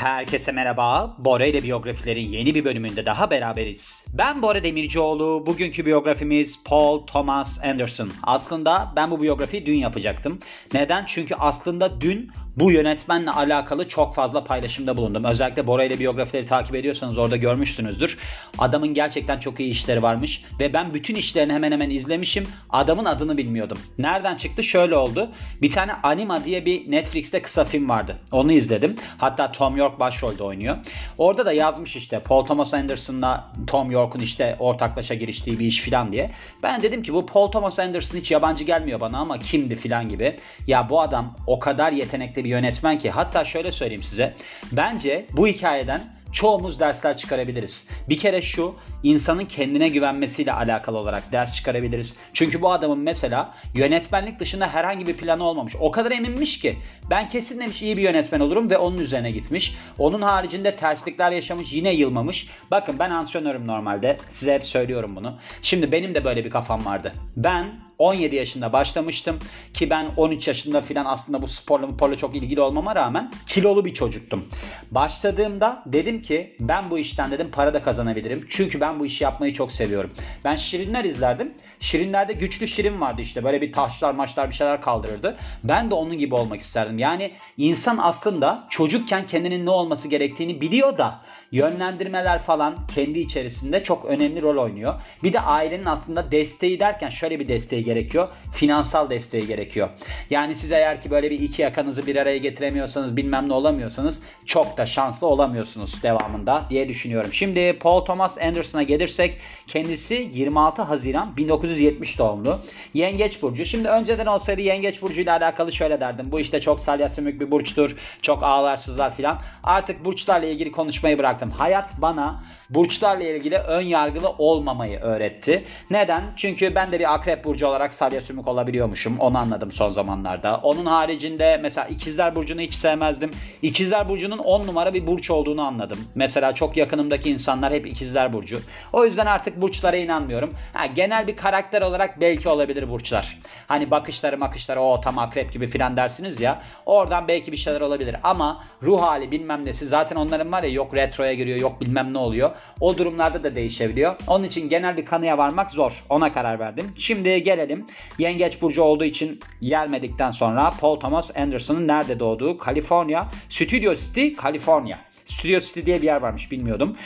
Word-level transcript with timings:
Herkese 0.00 0.52
merhaba. 0.52 1.16
Bora 1.18 1.46
ile 1.46 1.62
biyografilerin 1.62 2.28
yeni 2.28 2.54
bir 2.54 2.64
bölümünde 2.64 3.06
daha 3.06 3.30
beraberiz. 3.30 4.04
Ben 4.14 4.42
Bora 4.42 4.62
Demircioğlu. 4.64 5.46
Bugünkü 5.46 5.86
biyografimiz 5.86 6.64
Paul 6.64 7.06
Thomas 7.06 7.64
Anderson. 7.64 8.10
Aslında 8.22 8.92
ben 8.96 9.10
bu 9.10 9.22
biyografiyi 9.22 9.66
dün 9.66 9.74
yapacaktım. 9.74 10.38
Neden? 10.74 11.04
Çünkü 11.06 11.34
aslında 11.34 12.00
dün 12.00 12.30
bu 12.60 12.70
yönetmenle 12.70 13.30
alakalı 13.30 13.88
çok 13.88 14.14
fazla 14.14 14.44
paylaşımda 14.44 14.96
bulundum. 14.96 15.24
Özellikle 15.24 15.66
Bora 15.66 15.84
ile 15.84 15.98
biyografileri 15.98 16.46
takip 16.46 16.74
ediyorsanız 16.74 17.18
orada 17.18 17.36
görmüşsünüzdür. 17.36 18.18
Adamın 18.58 18.94
gerçekten 18.94 19.38
çok 19.38 19.60
iyi 19.60 19.70
işleri 19.70 20.02
varmış 20.02 20.44
ve 20.60 20.72
ben 20.72 20.94
bütün 20.94 21.14
işlerini 21.14 21.52
hemen 21.52 21.72
hemen 21.72 21.90
izlemişim. 21.90 22.46
Adamın 22.70 23.04
adını 23.04 23.36
bilmiyordum. 23.36 23.78
Nereden 23.98 24.36
çıktı? 24.36 24.62
Şöyle 24.62 24.96
oldu. 24.96 25.30
Bir 25.62 25.70
tane 25.70 25.92
Anima 25.92 26.44
diye 26.44 26.64
bir 26.64 26.90
Netflix'te 26.90 27.42
kısa 27.42 27.64
film 27.64 27.88
vardı. 27.88 28.16
Onu 28.32 28.52
izledim. 28.52 28.96
Hatta 29.18 29.52
Tom 29.52 29.76
York 29.76 30.00
başrolde 30.00 30.42
oynuyor. 30.42 30.76
Orada 31.18 31.46
da 31.46 31.52
yazmış 31.52 31.96
işte 31.96 32.20
Paul 32.20 32.44
Thomas 32.44 32.74
Anderson'la 32.74 33.50
Tom 33.66 33.90
York'un 33.90 34.20
işte 34.20 34.56
ortaklaşa 34.58 35.14
giriştiği 35.14 35.58
bir 35.58 35.66
iş 35.66 35.80
filan 35.80 36.12
diye. 36.12 36.30
Ben 36.62 36.82
dedim 36.82 37.02
ki 37.02 37.14
bu 37.14 37.26
Paul 37.26 37.50
Thomas 37.50 37.78
Anderson 37.78 38.18
hiç 38.18 38.30
yabancı 38.30 38.64
gelmiyor 38.64 39.00
bana 39.00 39.18
ama 39.18 39.38
kimdi 39.38 39.76
filan 39.76 40.08
gibi. 40.08 40.36
Ya 40.66 40.86
bu 40.90 41.00
adam 41.00 41.34
o 41.46 41.58
kadar 41.58 41.92
yetenekli 41.92 42.44
bir 42.44 42.49
yönetmen 42.50 42.98
ki 42.98 43.10
hatta 43.10 43.44
şöyle 43.44 43.72
söyleyeyim 43.72 44.02
size. 44.02 44.34
Bence 44.72 45.26
bu 45.32 45.46
hikayeden 45.46 46.20
çoğumuz 46.32 46.80
dersler 46.80 47.16
çıkarabiliriz. 47.16 47.88
Bir 48.08 48.18
kere 48.18 48.42
şu 48.42 48.74
insanın 49.02 49.44
kendine 49.44 49.88
güvenmesiyle 49.88 50.52
alakalı 50.52 50.98
olarak 50.98 51.32
ders 51.32 51.56
çıkarabiliriz. 51.56 52.16
Çünkü 52.32 52.62
bu 52.62 52.72
adamın 52.72 52.98
mesela 52.98 53.54
yönetmenlik 53.74 54.40
dışında 54.40 54.68
herhangi 54.68 55.06
bir 55.06 55.16
planı 55.16 55.44
olmamış. 55.44 55.76
O 55.80 55.90
kadar 55.90 56.10
eminmiş 56.10 56.58
ki 56.58 56.76
ben 57.10 57.28
kesin 57.28 57.60
demiş 57.60 57.82
iyi 57.82 57.96
bir 57.96 58.02
yönetmen 58.02 58.40
olurum 58.40 58.70
ve 58.70 58.78
onun 58.78 58.98
üzerine 58.98 59.30
gitmiş. 59.30 59.76
Onun 59.98 60.22
haricinde 60.22 60.76
terslikler 60.76 61.32
yaşamış 61.32 61.72
yine 61.72 61.94
yılmamış. 61.94 62.48
Bakın 62.70 62.98
ben 62.98 63.10
antrenörüm 63.10 63.66
normalde. 63.66 64.16
Size 64.26 64.54
hep 64.54 64.66
söylüyorum 64.66 65.16
bunu. 65.16 65.38
Şimdi 65.62 65.92
benim 65.92 66.14
de 66.14 66.24
böyle 66.24 66.44
bir 66.44 66.50
kafam 66.50 66.84
vardı. 66.84 67.12
Ben 67.36 67.89
17 68.00 68.36
yaşında 68.36 68.72
başlamıştım 68.72 69.38
ki 69.74 69.90
ben 69.90 70.06
13 70.16 70.48
yaşında 70.48 70.80
filan 70.80 71.04
aslında 71.04 71.42
bu 71.42 71.48
sporla 71.48 72.10
sporla 72.10 72.16
çok 72.16 72.36
ilgili 72.36 72.60
olmama 72.60 72.94
rağmen 72.94 73.30
kilolu 73.46 73.84
bir 73.84 73.94
çocuktum. 73.94 74.44
Başladığımda 74.90 75.82
dedim 75.86 76.22
ki 76.22 76.56
ben 76.60 76.90
bu 76.90 76.98
işten 76.98 77.30
dedim 77.30 77.50
para 77.52 77.74
da 77.74 77.82
kazanabilirim. 77.82 78.46
Çünkü 78.50 78.80
ben 78.80 79.00
bu 79.00 79.06
işi 79.06 79.24
yapmayı 79.24 79.52
çok 79.52 79.72
seviyorum. 79.72 80.10
Ben 80.44 80.56
Şirinler 80.56 81.04
izlerdim. 81.04 81.52
Şirinlerde 81.80 82.32
güçlü 82.32 82.68
Şirin 82.68 83.00
vardı 83.00 83.22
işte 83.22 83.44
böyle 83.44 83.60
bir 83.60 83.72
taşlar 83.72 84.14
maçlar 84.14 84.48
bir 84.50 84.54
şeyler 84.54 84.82
kaldırırdı. 84.82 85.36
Ben 85.64 85.90
de 85.90 85.94
onun 85.94 86.18
gibi 86.18 86.34
olmak 86.34 86.60
isterdim. 86.60 86.98
Yani 86.98 87.32
insan 87.56 87.98
aslında 87.98 88.66
çocukken 88.70 89.26
kendinin 89.26 89.66
ne 89.66 89.70
olması 89.70 90.08
gerektiğini 90.08 90.60
biliyor 90.60 90.98
da 90.98 91.20
yönlendirmeler 91.52 92.42
falan 92.42 92.86
kendi 92.94 93.18
içerisinde 93.18 93.82
çok 93.82 94.04
önemli 94.04 94.42
rol 94.42 94.62
oynuyor. 94.62 94.94
Bir 95.22 95.32
de 95.32 95.40
ailenin 95.40 95.84
aslında 95.84 96.32
desteği 96.32 96.80
derken 96.80 97.10
şöyle 97.10 97.40
bir 97.40 97.48
desteği 97.48 97.84
gerekiyor. 97.90 98.28
Finansal 98.52 99.10
desteği 99.10 99.46
gerekiyor. 99.46 99.88
Yani 100.30 100.56
siz 100.56 100.72
eğer 100.72 101.02
ki 101.02 101.10
böyle 101.10 101.30
bir 101.30 101.40
iki 101.40 101.62
yakanızı 101.62 102.06
bir 102.06 102.16
araya 102.16 102.38
getiremiyorsanız 102.38 103.16
bilmem 103.16 103.48
ne 103.48 103.52
olamıyorsanız 103.52 104.22
çok 104.46 104.76
da 104.76 104.86
şanslı 104.86 105.26
olamıyorsunuz 105.26 106.02
devamında 106.02 106.64
diye 106.70 106.88
düşünüyorum. 106.88 107.32
Şimdi 107.32 107.78
Paul 107.80 108.04
Thomas 108.04 108.38
Anderson'a 108.38 108.82
gelirsek 108.82 109.36
kendisi 109.66 110.30
26 110.34 110.82
Haziran 110.82 111.36
1970 111.36 112.18
doğumlu. 112.18 112.58
Yengeç 112.94 113.42
burcu. 113.42 113.64
Şimdi 113.64 113.88
önceden 113.88 114.26
olsaydı 114.26 114.60
Yengeç 114.60 115.02
burcu 115.02 115.20
ile 115.20 115.32
alakalı 115.32 115.72
şöyle 115.72 116.00
derdim. 116.00 116.32
Bu 116.32 116.40
işte 116.40 116.60
çok 116.60 116.80
salya 116.80 117.08
sümük 117.08 117.40
bir 117.40 117.50
burçtur. 117.50 117.96
Çok 118.22 118.42
ağlarsızlar 118.42 119.16
filan. 119.16 119.38
Artık 119.64 120.04
burçlarla 120.04 120.46
ilgili 120.46 120.72
konuşmayı 120.72 121.18
bıraktım. 121.18 121.50
Hayat 121.50 121.94
bana 122.02 122.44
burçlarla 122.70 123.24
ilgili 123.24 123.58
ön 123.58 123.82
yargılı 123.82 124.30
olmamayı 124.30 125.00
öğretti. 125.00 125.64
Neden? 125.90 126.22
Çünkü 126.36 126.74
ben 126.74 126.92
de 126.92 126.98
bir 126.98 127.14
akrep 127.14 127.44
burcu 127.44 127.66
olarak 127.66 127.79
salya 127.88 128.20
sümük 128.20 128.48
olabiliyormuşum. 128.48 129.18
Onu 129.18 129.38
anladım 129.38 129.72
son 129.72 129.88
zamanlarda. 129.88 130.56
Onun 130.62 130.86
haricinde 130.86 131.58
mesela 131.62 131.86
ikizler 131.86 132.34
burcunu 132.34 132.60
hiç 132.60 132.74
sevmezdim. 132.74 133.30
İkizler 133.62 134.08
burcunun 134.08 134.38
10 134.38 134.66
numara 134.66 134.94
bir 134.94 135.06
burç 135.06 135.30
olduğunu 135.30 135.62
anladım. 135.62 135.98
Mesela 136.14 136.54
çok 136.54 136.76
yakınımdaki 136.76 137.30
insanlar 137.30 137.72
hep 137.72 137.86
ikizler 137.86 138.32
burcu. 138.32 138.60
O 138.92 139.04
yüzden 139.04 139.26
artık 139.26 139.60
burçlara 139.60 139.96
inanmıyorum. 139.96 140.50
Ha, 140.72 140.86
genel 140.86 141.26
bir 141.26 141.36
karakter 141.36 141.82
olarak 141.82 142.20
belki 142.20 142.48
olabilir 142.48 142.90
burçlar. 142.90 143.38
Hani 143.66 143.90
bakışları 143.90 144.38
makışları 144.38 144.80
o 144.80 145.00
tam 145.00 145.18
akrep 145.18 145.52
gibi 145.52 145.66
filan 145.66 145.96
dersiniz 145.96 146.40
ya. 146.40 146.62
Oradan 146.86 147.28
belki 147.28 147.52
bir 147.52 147.56
şeyler 147.56 147.80
olabilir. 147.80 148.16
Ama 148.22 148.64
ruh 148.82 149.02
hali 149.02 149.30
bilmem 149.30 149.66
nesi 149.66 149.86
zaten 149.86 150.16
onların 150.16 150.52
var 150.52 150.62
ya 150.62 150.70
yok 150.70 150.94
retroya 150.94 151.34
giriyor 151.34 151.58
yok 151.58 151.80
bilmem 151.80 152.14
ne 152.14 152.18
oluyor. 152.18 152.50
O 152.80 152.98
durumlarda 152.98 153.44
da 153.44 153.54
değişebiliyor. 153.54 154.16
Onun 154.26 154.44
için 154.44 154.68
genel 154.68 154.96
bir 154.96 155.04
kanıya 155.04 155.38
varmak 155.38 155.70
zor. 155.70 156.04
Ona 156.08 156.32
karar 156.32 156.58
verdim. 156.58 156.92
Şimdi 156.98 157.42
gelelim. 157.42 157.69
Yengeç 158.18 158.62
burcu 158.62 158.82
olduğu 158.82 159.04
için 159.04 159.40
gelmedikten 159.60 160.30
sonra 160.30 160.72
Paul 160.80 161.00
Thomas 161.00 161.36
Anderson'ın 161.36 161.88
nerede 161.88 162.20
doğduğu? 162.20 162.58
California. 162.64 163.26
Studio 163.48 163.94
City, 163.94 164.28
California. 164.42 164.98
Studio 165.26 165.60
City 165.60 165.80
diye 165.86 165.96
bir 165.96 166.06
yer 166.06 166.20
varmış 166.20 166.52
bilmiyordum. 166.52 166.96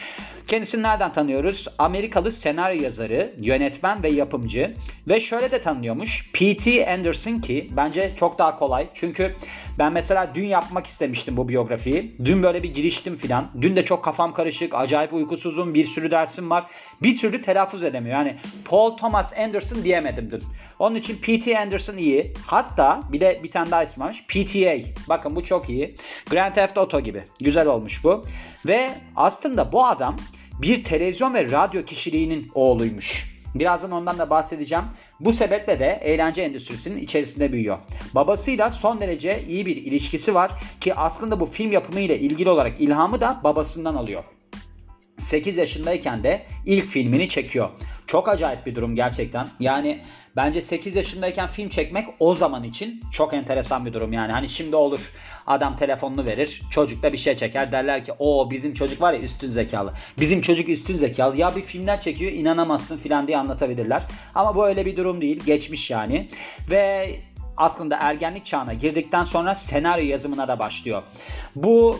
Kendisini 0.48 0.82
nereden 0.82 1.12
tanıyoruz? 1.12 1.68
Amerikalı 1.78 2.32
senaryo 2.32 2.82
yazarı, 2.82 3.34
yönetmen 3.40 4.02
ve 4.02 4.10
yapımcı. 4.10 4.74
Ve 5.08 5.20
şöyle 5.20 5.50
de 5.50 5.60
tanınıyormuş. 5.60 6.30
P.T. 6.32 6.92
Anderson 6.92 7.38
ki 7.38 7.70
bence 7.76 8.10
çok 8.16 8.38
daha 8.38 8.56
kolay. 8.56 8.86
Çünkü 8.94 9.34
ben 9.78 9.92
mesela 9.92 10.30
dün 10.34 10.46
yapmak 10.46 10.86
istemiştim 10.86 11.36
bu 11.36 11.48
biyografiyi. 11.48 12.16
Dün 12.24 12.42
böyle 12.42 12.62
bir 12.62 12.74
giriştim 12.74 13.16
filan. 13.16 13.50
Dün 13.60 13.76
de 13.76 13.84
çok 13.84 14.04
kafam 14.04 14.34
karışık, 14.34 14.74
acayip 14.74 15.12
uykusuzum, 15.12 15.74
bir 15.74 15.84
sürü 15.84 16.10
dersim 16.10 16.50
var. 16.50 16.66
Bir 17.02 17.18
türlü 17.18 17.42
telaffuz 17.42 17.84
edemiyor. 17.84 18.16
Yani 18.16 18.36
Paul 18.64 18.96
Thomas 18.96 19.38
Anderson 19.38 19.84
diyemedim 19.84 20.30
dün. 20.30 20.42
Onun 20.78 20.96
için 20.96 21.16
P.T. 21.16 21.58
Anderson 21.58 21.96
iyi. 21.96 22.32
Hatta 22.46 23.00
bir 23.12 23.20
de 23.20 23.40
bir 23.42 23.50
tane 23.50 23.70
daha 23.70 23.84
ismi 23.84 24.04
var. 24.04 24.24
PTA. 24.28 24.74
Bakın 25.08 25.36
bu 25.36 25.42
çok 25.42 25.68
iyi. 25.68 25.94
Grand 26.30 26.54
Theft 26.54 26.78
Auto 26.78 27.00
gibi. 27.00 27.24
Güzel 27.40 27.66
olmuş 27.66 28.04
bu. 28.04 28.24
Ve 28.66 28.90
aslında 29.16 29.72
bu 29.72 29.86
adam 29.86 30.16
bir 30.62 30.84
televizyon 30.84 31.34
ve 31.34 31.44
radyo 31.50 31.84
kişiliğinin 31.84 32.50
oğluymuş. 32.54 33.34
Birazdan 33.54 33.90
ondan 33.90 34.18
da 34.18 34.30
bahsedeceğim. 34.30 34.84
Bu 35.20 35.32
sebeple 35.32 35.78
de 35.78 36.00
eğlence 36.04 36.42
endüstrisinin 36.42 37.02
içerisinde 37.02 37.52
büyüyor. 37.52 37.78
Babasıyla 38.14 38.70
son 38.70 39.00
derece 39.00 39.42
iyi 39.48 39.66
bir 39.66 39.76
ilişkisi 39.76 40.34
var 40.34 40.50
ki 40.80 40.94
aslında 40.94 41.40
bu 41.40 41.46
film 41.46 41.72
yapımı 41.72 42.00
ile 42.00 42.18
ilgili 42.18 42.50
olarak 42.50 42.80
ilhamı 42.80 43.20
da 43.20 43.40
babasından 43.44 43.94
alıyor. 43.94 44.24
8 45.18 45.56
yaşındayken 45.56 46.24
de 46.24 46.46
ilk 46.66 46.86
filmini 46.86 47.28
çekiyor. 47.28 47.68
Çok 48.06 48.28
acayip 48.28 48.66
bir 48.66 48.74
durum 48.74 48.94
gerçekten. 48.94 49.48
Yani 49.60 50.00
bence 50.36 50.62
8 50.62 50.96
yaşındayken 50.96 51.46
film 51.46 51.68
çekmek 51.68 52.08
o 52.20 52.34
zaman 52.34 52.64
için 52.64 53.02
çok 53.12 53.34
enteresan 53.34 53.86
bir 53.86 53.92
durum 53.92 54.12
yani. 54.12 54.32
Hani 54.32 54.48
şimdi 54.48 54.76
olur 54.76 55.00
adam 55.46 55.76
telefonunu 55.76 56.26
verir 56.26 56.62
çocuk 56.70 57.02
da 57.02 57.12
bir 57.12 57.18
şey 57.18 57.36
çeker 57.36 57.72
derler 57.72 58.04
ki 58.04 58.12
o 58.18 58.50
bizim 58.50 58.74
çocuk 58.74 59.00
var 59.00 59.12
ya 59.12 59.20
üstün 59.20 59.50
zekalı. 59.50 59.92
Bizim 60.20 60.40
çocuk 60.40 60.68
üstün 60.68 60.96
zekalı 60.96 61.36
ya 61.36 61.56
bir 61.56 61.60
filmler 61.60 62.00
çekiyor 62.00 62.32
inanamazsın 62.32 62.98
filan 62.98 63.28
diye 63.28 63.38
anlatabilirler. 63.38 64.02
Ama 64.34 64.56
bu 64.56 64.66
öyle 64.66 64.86
bir 64.86 64.96
durum 64.96 65.20
değil 65.20 65.44
geçmiş 65.46 65.90
yani. 65.90 66.28
Ve 66.70 67.10
aslında 67.56 67.96
ergenlik 68.00 68.44
çağına 68.44 68.74
girdikten 68.74 69.24
sonra 69.24 69.54
senaryo 69.54 70.04
yazımına 70.04 70.48
da 70.48 70.58
başlıyor. 70.58 71.02
Bu 71.54 71.98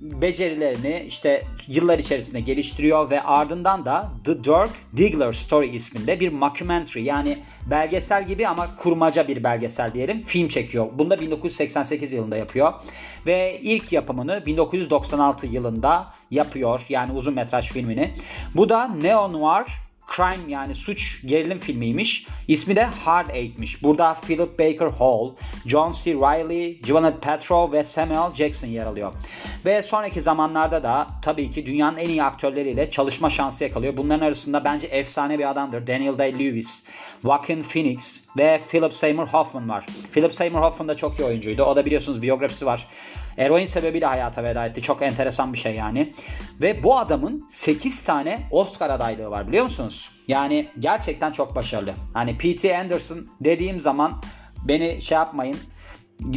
becerilerini 0.00 1.04
işte 1.08 1.42
yıllar 1.68 1.98
içerisinde 1.98 2.40
geliştiriyor 2.40 3.10
ve 3.10 3.22
ardından 3.22 3.84
da 3.84 4.10
The 4.24 4.44
Dirk 4.44 4.70
Diggler 4.96 5.32
Story 5.32 5.68
isminde 5.68 6.20
bir 6.20 6.32
mockumentary 6.32 7.04
yani 7.04 7.38
belgesel 7.70 8.26
gibi 8.26 8.48
ama 8.48 8.76
kurmaca 8.76 9.28
bir 9.28 9.44
belgesel 9.44 9.92
diyelim 9.92 10.22
film 10.22 10.48
çekiyor. 10.48 10.86
Bunu 10.92 11.10
da 11.10 11.20
1988 11.20 12.12
yılında 12.12 12.36
yapıyor 12.36 12.72
ve 13.26 13.60
ilk 13.62 13.92
yapımını 13.92 14.46
1996 14.46 15.46
yılında 15.46 16.06
yapıyor 16.30 16.80
yani 16.88 17.12
uzun 17.12 17.34
metraj 17.34 17.70
filmini. 17.70 18.14
Bu 18.54 18.68
da 18.68 18.88
Neo 18.88 19.32
Noir 19.32 19.66
crime 20.16 20.52
yani 20.52 20.74
suç 20.74 21.26
gerilim 21.26 21.58
filmiymiş. 21.58 22.26
İsmi 22.48 22.76
de 22.76 22.84
Hard 22.84 23.30
Eight'miş. 23.30 23.82
Burada 23.82 24.14
Philip 24.14 24.58
Baker 24.58 24.86
Hall, 24.98 25.30
John 25.66 25.92
C. 25.92 26.14
Reilly, 26.14 26.80
Gwyneth 26.80 27.20
Paltrow 27.20 27.78
ve 27.78 27.84
Samuel 27.84 28.34
Jackson 28.34 28.68
yer 28.68 28.86
alıyor. 28.86 29.12
Ve 29.64 29.82
sonraki 29.82 30.20
zamanlarda 30.20 30.82
da 30.82 31.06
tabii 31.22 31.50
ki 31.50 31.66
dünyanın 31.66 31.96
en 31.96 32.08
iyi 32.08 32.22
aktörleriyle 32.22 32.90
çalışma 32.90 33.30
şansı 33.30 33.64
yakalıyor. 33.64 33.96
Bunların 33.96 34.26
arasında 34.26 34.64
bence 34.64 34.86
efsane 34.86 35.38
bir 35.38 35.50
adamdır. 35.50 35.86
Daniel 35.86 36.18
Day-Lewis, 36.18 36.84
Joaquin 37.22 37.62
Phoenix 37.62 38.24
ve 38.36 38.60
Philip 38.70 38.94
Seymour 38.94 39.26
Hoffman 39.26 39.68
var. 39.68 39.86
Philip 40.12 40.34
Seymour 40.34 40.60
Hoffman 40.62 40.88
da 40.88 40.96
çok 40.96 41.20
iyi 41.20 41.24
oyuncuydu. 41.24 41.62
O 41.62 41.76
da 41.76 41.84
biliyorsunuz 41.86 42.22
biyografisi 42.22 42.66
var. 42.66 42.88
Eroin 43.38 43.66
sebebiyle 43.66 44.06
hayata 44.06 44.44
veda 44.44 44.66
etti. 44.66 44.82
Çok 44.82 45.02
enteresan 45.02 45.52
bir 45.52 45.58
şey 45.58 45.74
yani. 45.74 46.12
Ve 46.60 46.82
bu 46.82 46.98
adamın 46.98 47.46
8 47.50 48.04
tane 48.04 48.48
Oscar 48.50 48.90
adaylığı 48.90 49.30
var 49.30 49.48
biliyor 49.48 49.64
musunuz? 49.64 50.10
Yani 50.28 50.68
gerçekten 50.78 51.32
çok 51.32 51.54
başarılı. 51.56 51.94
Hani 52.14 52.38
P.T. 52.38 52.78
Anderson 52.78 53.26
dediğim 53.40 53.80
zaman 53.80 54.22
beni 54.62 55.02
şey 55.02 55.16
yapmayın 55.16 55.56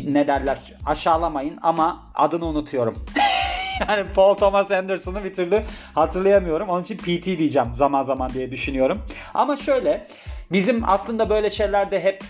ne 0.04 0.28
derler 0.28 0.58
aşağılamayın 0.86 1.60
ama 1.62 2.12
adını 2.16 2.46
unutuyorum. 2.46 3.06
yani 3.88 4.06
Paul 4.16 4.34
Thomas 4.34 4.72
Anderson'ı 4.72 5.24
bir 5.24 5.34
türlü 5.34 5.64
hatırlayamıyorum. 5.96 6.70
Onun 6.70 6.82
için 6.82 6.98
PT 6.98 7.26
diyeceğim 7.26 7.70
zaman 7.74 8.04
zaman 8.04 8.34
diye 8.34 8.52
düşünüyorum. 8.52 9.02
Ama 9.34 9.56
şöyle 9.56 10.08
bizim 10.52 10.90
aslında 10.90 11.30
böyle 11.30 11.50
şeylerde 11.50 12.04
hep 12.04 12.24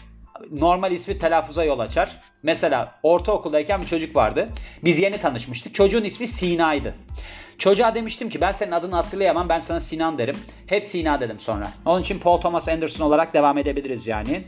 normal 0.52 0.92
ismi 0.92 1.20
telaffuza 1.20 1.64
yol 1.64 1.80
açar. 1.80 2.20
Mesela 2.44 2.96
ortaokuldayken 3.04 3.82
bir 3.82 3.88
çocuk 3.88 4.16
vardı. 4.16 4.50
Biz 4.84 5.00
yeni 5.00 5.18
tanışmıştık. 5.18 5.76
Çocuğun 5.76 6.04
ismi 6.04 6.28
Sina'ydı. 6.28 6.96
Çocuğa 7.58 7.96
demiştim 7.96 8.30
ki 8.30 8.42
ben 8.42 8.52
senin 8.52 8.72
adını 8.72 8.96
hatırlayamam 8.96 9.50
ben 9.50 9.60
sana 9.60 9.80
Sinan 9.80 10.18
derim. 10.18 10.38
Hep 10.68 10.84
Sina 10.84 11.22
dedim 11.22 11.40
sonra. 11.40 11.68
Onun 11.86 12.02
için 12.02 12.20
Paul 12.20 12.42
Thomas 12.42 12.68
Anderson 12.68 13.06
olarak 13.06 13.34
devam 13.34 13.58
edebiliriz 13.58 14.08
yani. 14.08 14.44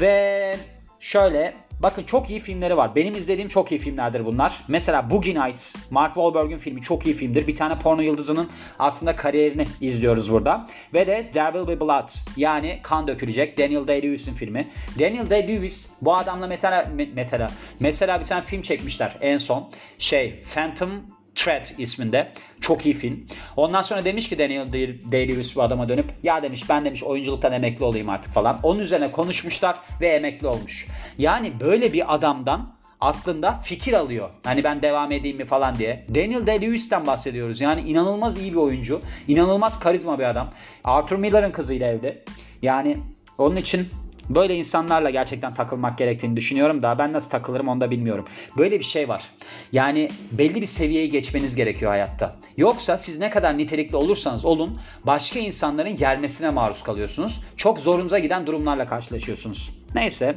Ve 0.00 0.56
şöyle 1.00 1.54
Bakın 1.80 2.02
çok 2.02 2.30
iyi 2.30 2.40
filmleri 2.40 2.76
var. 2.76 2.94
Benim 2.94 3.14
izlediğim 3.14 3.48
çok 3.48 3.72
iyi 3.72 3.80
filmlerdir 3.80 4.24
bunlar. 4.24 4.64
Mesela 4.68 5.10
Boogie 5.10 5.34
Nights, 5.34 5.76
Mark 5.90 6.14
Wahlberg'ün 6.14 6.56
filmi 6.56 6.82
çok 6.82 7.06
iyi 7.06 7.14
filmdir. 7.14 7.46
Bir 7.46 7.56
tane 7.56 7.78
porno 7.78 8.00
yıldızının 8.00 8.48
aslında 8.78 9.16
kariyerini 9.16 9.66
izliyoruz 9.80 10.32
burada. 10.32 10.66
Ve 10.94 11.06
de 11.06 11.30
There 11.32 11.52
Will 11.52 11.68
Be 11.68 11.80
Blood 11.80 12.08
yani 12.36 12.80
kan 12.82 13.06
dökülecek 13.06 13.58
Daniel 13.58 13.86
Day-Lewis'in 13.86 14.34
filmi. 14.34 14.68
Daniel 14.98 15.26
Day-Lewis 15.26 15.88
bu 16.02 16.16
adamla 16.16 16.46
mesela, 16.46 16.90
mesela, 17.14 17.50
mesela 17.80 18.20
bir 18.20 18.24
tane 18.24 18.42
film 18.42 18.62
çekmişler 18.62 19.16
en 19.20 19.38
son. 19.38 19.70
Şey 19.98 20.42
Phantom 20.54 20.90
Threat 21.36 21.74
isminde. 21.78 22.32
Çok 22.60 22.86
iyi 22.86 22.94
film. 22.94 23.26
Ondan 23.56 23.82
sonra 23.82 24.04
demiş 24.04 24.28
ki 24.28 24.38
Daniel 24.38 24.66
Day-Lewis 25.10 25.56
bu 25.56 25.62
adama 25.62 25.88
dönüp 25.88 26.06
ya 26.22 26.42
demiş 26.42 26.68
ben 26.68 26.84
demiş 26.84 27.02
oyunculuktan 27.02 27.52
emekli 27.52 27.84
olayım 27.84 28.08
artık 28.08 28.32
falan. 28.32 28.60
Onun 28.62 28.80
üzerine 28.80 29.12
konuşmuşlar 29.12 29.76
ve 30.00 30.08
emekli 30.08 30.46
olmuş. 30.46 30.86
Yani 31.18 31.52
böyle 31.60 31.92
bir 31.92 32.14
adamdan 32.14 32.76
aslında 33.00 33.60
fikir 33.62 33.92
alıyor. 33.92 34.30
Hani 34.44 34.64
ben 34.64 34.82
devam 34.82 35.12
edeyim 35.12 35.36
mi 35.36 35.44
falan 35.44 35.74
diye. 35.74 36.06
Daniel 36.14 36.46
Day-Lewis'ten 36.46 37.06
bahsediyoruz. 37.06 37.60
Yani 37.60 37.80
inanılmaz 37.80 38.36
iyi 38.38 38.52
bir 38.52 38.56
oyuncu. 38.56 39.00
inanılmaz 39.28 39.80
karizma 39.80 40.18
bir 40.18 40.24
adam. 40.24 40.52
Arthur 40.84 41.16
Miller'ın 41.16 41.50
kızıyla 41.50 41.88
evde. 41.88 42.24
Yani 42.62 42.96
onun 43.38 43.56
için 43.56 43.88
Böyle 44.30 44.56
insanlarla 44.56 45.10
gerçekten 45.10 45.52
takılmak 45.52 45.98
gerektiğini 45.98 46.36
düşünüyorum 46.36 46.82
da 46.82 46.98
ben 46.98 47.12
nasıl 47.12 47.30
takılırım 47.30 47.68
onu 47.68 47.80
da 47.80 47.90
bilmiyorum. 47.90 48.24
Böyle 48.58 48.78
bir 48.78 48.84
şey 48.84 49.08
var. 49.08 49.24
Yani 49.72 50.08
belli 50.32 50.60
bir 50.60 50.66
seviyeyi 50.66 51.10
geçmeniz 51.10 51.56
gerekiyor 51.56 51.90
hayatta. 51.90 52.36
Yoksa 52.56 52.98
siz 52.98 53.18
ne 53.18 53.30
kadar 53.30 53.58
nitelikli 53.58 53.96
olursanız 53.96 54.44
olun 54.44 54.80
başka 55.04 55.38
insanların 55.38 55.96
yermesine 55.96 56.50
maruz 56.50 56.82
kalıyorsunuz. 56.82 57.40
Çok 57.56 57.78
zorunuza 57.78 58.18
giden 58.18 58.46
durumlarla 58.46 58.86
karşılaşıyorsunuz. 58.86 59.70
Neyse. 59.94 60.34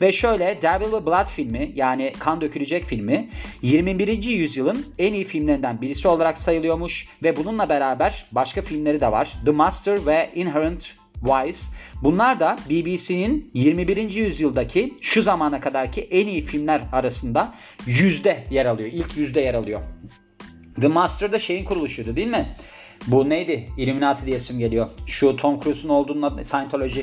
Ve 0.00 0.12
şöyle 0.12 0.58
Devil 0.62 0.92
ve 0.92 1.06
Blood 1.06 1.26
filmi 1.26 1.72
yani 1.74 2.12
kan 2.18 2.40
dökülecek 2.40 2.84
filmi 2.84 3.28
21. 3.62 4.24
yüzyılın 4.24 4.86
en 4.98 5.12
iyi 5.12 5.24
filmlerinden 5.24 5.80
birisi 5.80 6.08
olarak 6.08 6.38
sayılıyormuş 6.38 7.08
ve 7.22 7.36
bununla 7.36 7.68
beraber 7.68 8.26
başka 8.32 8.62
filmleri 8.62 9.00
de 9.00 9.12
var. 9.12 9.32
The 9.44 9.50
Master 9.50 10.06
ve 10.06 10.30
Inherent 10.34 10.82
Vice. 11.22 11.58
Bunlar 12.02 12.40
da 12.40 12.56
BBC'nin 12.70 13.50
21. 13.54 13.96
yüzyıldaki 14.14 14.94
şu 15.00 15.22
zamana 15.22 15.60
kadarki 15.60 16.00
en 16.00 16.26
iyi 16.26 16.44
filmler 16.44 16.82
arasında 16.92 17.54
yüzde 17.86 18.44
yer 18.50 18.66
alıyor. 18.66 18.90
İlk 18.92 19.16
yüzde 19.16 19.40
yer 19.40 19.54
alıyor. 19.54 19.80
The 20.80 20.88
Master 20.88 21.32
da 21.32 21.38
şeyin 21.38 21.64
kuruluşuydu 21.64 22.16
değil 22.16 22.28
mi? 22.28 22.56
Bu 23.06 23.28
neydi? 23.28 23.68
Illuminati 23.78 24.26
diye 24.26 24.36
isim 24.36 24.58
geliyor. 24.58 24.88
Şu 25.06 25.36
Tom 25.36 25.60
Cruise'un 25.60 25.90
olduğunun 25.90 26.42
Scientology. 26.42 27.00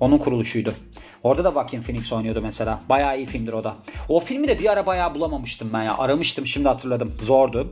Onun 0.00 0.18
kuruluşuydu. 0.18 0.74
Orada 1.22 1.44
da 1.44 1.52
Joaquin 1.52 1.80
Phoenix 1.80 2.12
oynuyordu 2.12 2.40
mesela. 2.42 2.80
Bayağı 2.88 3.18
iyi 3.18 3.26
filmdir 3.26 3.52
o 3.52 3.64
da. 3.64 3.76
O 4.08 4.20
filmi 4.20 4.48
de 4.48 4.58
bir 4.58 4.72
ara 4.72 4.86
bayağı 4.86 5.14
bulamamıştım 5.14 5.70
ben 5.72 5.82
ya. 5.82 5.98
Aramıştım 5.98 6.46
şimdi 6.46 6.68
hatırladım. 6.68 7.14
Zordu. 7.22 7.70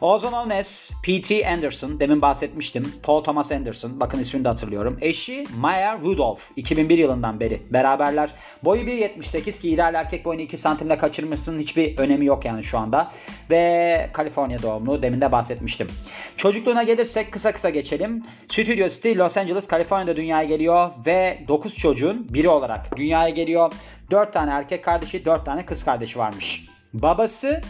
Known 0.00 0.50
as 0.50 0.90
P.T. 1.02 1.48
Anderson. 1.48 2.00
Demin 2.00 2.22
bahsetmiştim. 2.22 2.92
Paul 3.02 3.24
Thomas 3.24 3.52
Anderson. 3.52 4.00
Bakın 4.00 4.18
ismini 4.18 4.44
de 4.44 4.48
hatırlıyorum. 4.48 4.98
Eşi 5.00 5.46
Maya 5.56 5.98
Rudolph. 5.98 6.40
2001 6.56 6.98
yılından 6.98 7.40
beri 7.40 7.62
beraberler. 7.70 8.30
Boyu 8.64 8.82
1.78 8.82 9.60
ki 9.60 9.70
ideal 9.70 9.94
erkek 9.94 10.24
boyunu 10.24 10.42
2 10.42 10.58
santimle 10.58 10.96
kaçırmışsın. 10.96 11.58
Hiçbir 11.58 11.98
önemi 11.98 12.26
yok 12.26 12.44
yani 12.44 12.64
şu 12.64 12.78
anda. 12.78 13.10
Ve 13.50 14.10
Kaliforniya 14.12 14.62
doğumlu. 14.62 15.02
Demin 15.02 15.20
de 15.20 15.32
bahsetmiştim. 15.32 15.88
Çocukluğuna 16.36 16.82
gelirsek 16.82 17.32
kısa 17.32 17.52
kısa 17.52 17.70
geçelim. 17.70 18.24
Studio 18.48 18.88
City 18.88 19.14
Los 19.16 19.36
Angeles, 19.36 19.66
Kaliforniya'da 19.66 20.16
dünyaya 20.16 20.48
geliyor 20.48 20.90
ve 21.06 21.44
9 21.48 21.76
çocuğun 21.76 22.26
biri 22.34 22.48
olarak 22.48 22.83
dünyaya 22.96 23.28
geliyor. 23.28 23.72
4 24.10 24.32
tane 24.32 24.50
erkek 24.50 24.84
kardeşi, 24.84 25.24
4 25.24 25.46
tane 25.46 25.66
kız 25.66 25.84
kardeşi 25.84 26.18
varmış. 26.18 26.68
Babası 26.92 27.60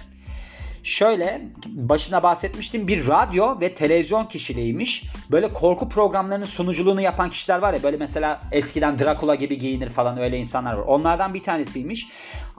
Şöyle 0.85 1.43
başına 1.67 2.23
bahsetmiştim 2.23 2.89
bir 2.89 3.09
radyo 3.09 3.61
ve 3.61 3.75
televizyon 3.75 4.27
kişiliğiymiş. 4.27 5.05
Böyle 5.31 5.53
korku 5.53 5.89
programlarının 5.89 6.45
sunuculuğunu 6.45 7.01
yapan 7.01 7.31
kişiler 7.31 7.59
var 7.59 7.75
ya 7.75 7.83
böyle 7.83 7.97
mesela 7.97 8.43
eskiden 8.53 8.99
Dracula 8.99 9.35
gibi 9.35 9.59
giyinir 9.59 9.91
falan 9.91 10.19
öyle 10.19 10.39
insanlar 10.39 10.75
var. 10.75 10.85
Onlardan 10.87 11.35
bir 11.35 11.43
tanesiymiş. 11.43 12.09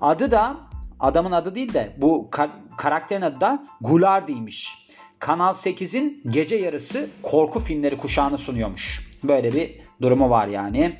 Adı 0.01 0.31
da 0.31 0.57
adamın 0.99 1.31
adı 1.31 1.55
değil 1.55 1.73
de 1.73 1.93
bu 1.97 2.29
kar- 2.31 2.49
karakterin 2.77 3.21
adı 3.21 3.41
da 3.41 3.63
Gulardi'ymiş. 3.81 4.87
Kanal 5.19 5.53
8'in 5.53 6.21
gece 6.27 6.55
yarısı 6.55 7.09
korku 7.23 7.59
filmleri 7.59 7.97
kuşağını 7.97 8.37
sunuyormuş. 8.37 9.11
Böyle 9.23 9.53
bir 9.53 9.84
durumu 10.01 10.29
var 10.29 10.47
yani. 10.47 10.91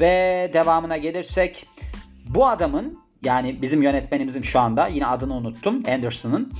Ve 0.00 0.50
devamına 0.52 0.96
gelirsek 0.96 1.66
bu 2.28 2.46
adamın 2.46 2.98
yani 3.24 3.62
bizim 3.62 3.82
yönetmenimizin 3.82 4.42
şu 4.42 4.60
anda 4.60 4.86
yine 4.86 5.06
adını 5.06 5.34
unuttum 5.34 5.82
Anderson'ın. 5.88 6.52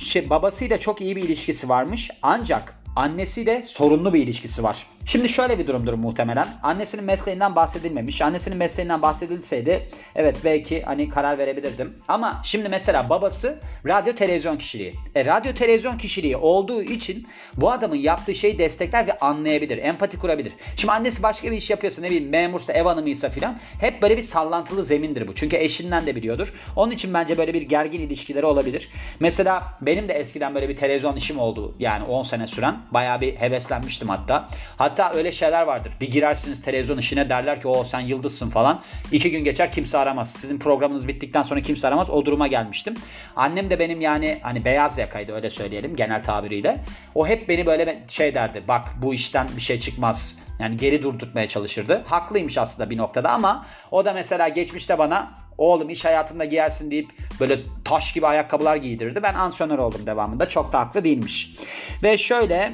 Şey, 0.00 0.30
babasıyla 0.30 0.80
çok 0.80 1.00
iyi 1.00 1.16
bir 1.16 1.22
ilişkisi 1.22 1.68
varmış 1.68 2.10
ancak 2.22 2.82
annesiyle 2.96 3.62
sorunlu 3.62 4.14
bir 4.14 4.22
ilişkisi 4.22 4.62
var. 4.62 4.86
Şimdi 5.06 5.28
şöyle 5.28 5.58
bir 5.58 5.66
durumdur 5.66 5.94
muhtemelen. 5.94 6.48
Annesinin 6.62 7.04
mesleğinden 7.04 7.54
bahsedilmemiş. 7.54 8.22
Annesinin 8.22 8.58
mesleğinden 8.58 9.02
bahsedilseydi 9.02 9.88
evet 10.14 10.36
belki 10.44 10.82
hani 10.82 11.08
karar 11.08 11.38
verebilirdim. 11.38 11.94
Ama 12.08 12.40
şimdi 12.44 12.68
mesela 12.68 13.08
babası 13.10 13.60
radyo 13.86 14.14
televizyon 14.14 14.56
kişiliği. 14.56 14.94
E, 15.14 15.24
radyo 15.24 15.54
televizyon 15.54 15.98
kişiliği 15.98 16.36
olduğu 16.36 16.82
için 16.82 17.26
bu 17.56 17.72
adamın 17.72 17.96
yaptığı 17.96 18.34
şeyi 18.34 18.58
destekler 18.58 19.06
ve 19.06 19.18
anlayabilir. 19.18 19.78
Empati 19.78 20.18
kurabilir. 20.18 20.52
Şimdi 20.76 20.92
annesi 20.92 21.22
başka 21.22 21.50
bir 21.50 21.56
iş 21.56 21.70
yapıyorsa 21.70 22.02
ne 22.02 22.10
bileyim 22.10 22.28
memursa 22.28 22.72
ev 22.72 22.84
hanımıysa 22.84 23.28
filan 23.30 23.58
hep 23.80 24.02
böyle 24.02 24.16
bir 24.16 24.22
sallantılı 24.22 24.84
zemindir 24.84 25.28
bu. 25.28 25.34
Çünkü 25.34 25.56
eşinden 25.56 26.06
de 26.06 26.16
biliyordur. 26.16 26.52
Onun 26.76 26.92
için 26.92 27.14
bence 27.14 27.38
böyle 27.38 27.54
bir 27.54 27.62
gergin 27.62 28.00
ilişkileri 28.00 28.46
olabilir. 28.46 28.88
Mesela 29.20 29.62
benim 29.80 30.08
de 30.08 30.12
eskiden 30.12 30.54
böyle 30.54 30.68
bir 30.68 30.76
televizyon 30.76 31.16
işim 31.16 31.38
oldu. 31.38 31.74
Yani 31.78 32.04
10 32.04 32.22
sene 32.22 32.46
süren. 32.46 32.76
Bayağı 32.90 33.20
bir 33.20 33.36
heveslenmiştim 33.36 34.08
hatta. 34.08 34.48
Hatta 34.76 34.91
Hatta 34.92 35.12
öyle 35.14 35.32
şeyler 35.32 35.62
vardır. 35.62 35.92
Bir 36.00 36.10
girersiniz 36.10 36.62
televizyon 36.62 36.98
işine 36.98 37.28
derler 37.28 37.60
ki 37.60 37.68
o 37.68 37.84
sen 37.84 38.00
yıldızsın 38.00 38.50
falan. 38.50 38.82
İki 39.12 39.30
gün 39.30 39.44
geçer 39.44 39.72
kimse 39.72 39.98
aramaz. 39.98 40.32
Sizin 40.32 40.58
programınız 40.58 41.08
bittikten 41.08 41.42
sonra 41.42 41.60
kimse 41.60 41.88
aramaz. 41.88 42.10
O 42.10 42.26
duruma 42.26 42.46
gelmiştim. 42.46 42.94
Annem 43.36 43.70
de 43.70 43.78
benim 43.78 44.00
yani 44.00 44.38
hani 44.42 44.64
beyaz 44.64 44.98
yakaydı 44.98 45.32
öyle 45.32 45.50
söyleyelim 45.50 45.96
genel 45.96 46.22
tabiriyle. 46.22 46.84
O 47.14 47.26
hep 47.26 47.48
beni 47.48 47.66
böyle 47.66 48.02
şey 48.08 48.34
derdi. 48.34 48.62
Bak 48.68 48.88
bu 49.02 49.14
işten 49.14 49.48
bir 49.56 49.60
şey 49.60 49.80
çıkmaz. 49.80 50.38
Yani 50.58 50.76
geri 50.76 51.02
durdurtmaya 51.02 51.48
çalışırdı. 51.48 52.02
Haklıymış 52.06 52.58
aslında 52.58 52.90
bir 52.90 52.96
noktada 52.96 53.30
ama 53.30 53.66
o 53.90 54.04
da 54.04 54.12
mesela 54.12 54.48
geçmişte 54.48 54.98
bana 54.98 55.30
oğlum 55.58 55.90
iş 55.90 56.04
hayatında 56.04 56.44
giyersin 56.44 56.90
deyip 56.90 57.10
böyle 57.40 57.56
taş 57.84 58.12
gibi 58.12 58.26
ayakkabılar 58.26 58.76
giydirirdi. 58.76 59.22
Ben 59.22 59.34
ansiyonör 59.34 59.78
oldum 59.78 60.06
devamında. 60.06 60.48
Çok 60.48 60.72
da 60.72 60.80
haklı 60.80 61.04
değilmiş. 61.04 61.56
Ve 62.02 62.18
şöyle 62.18 62.72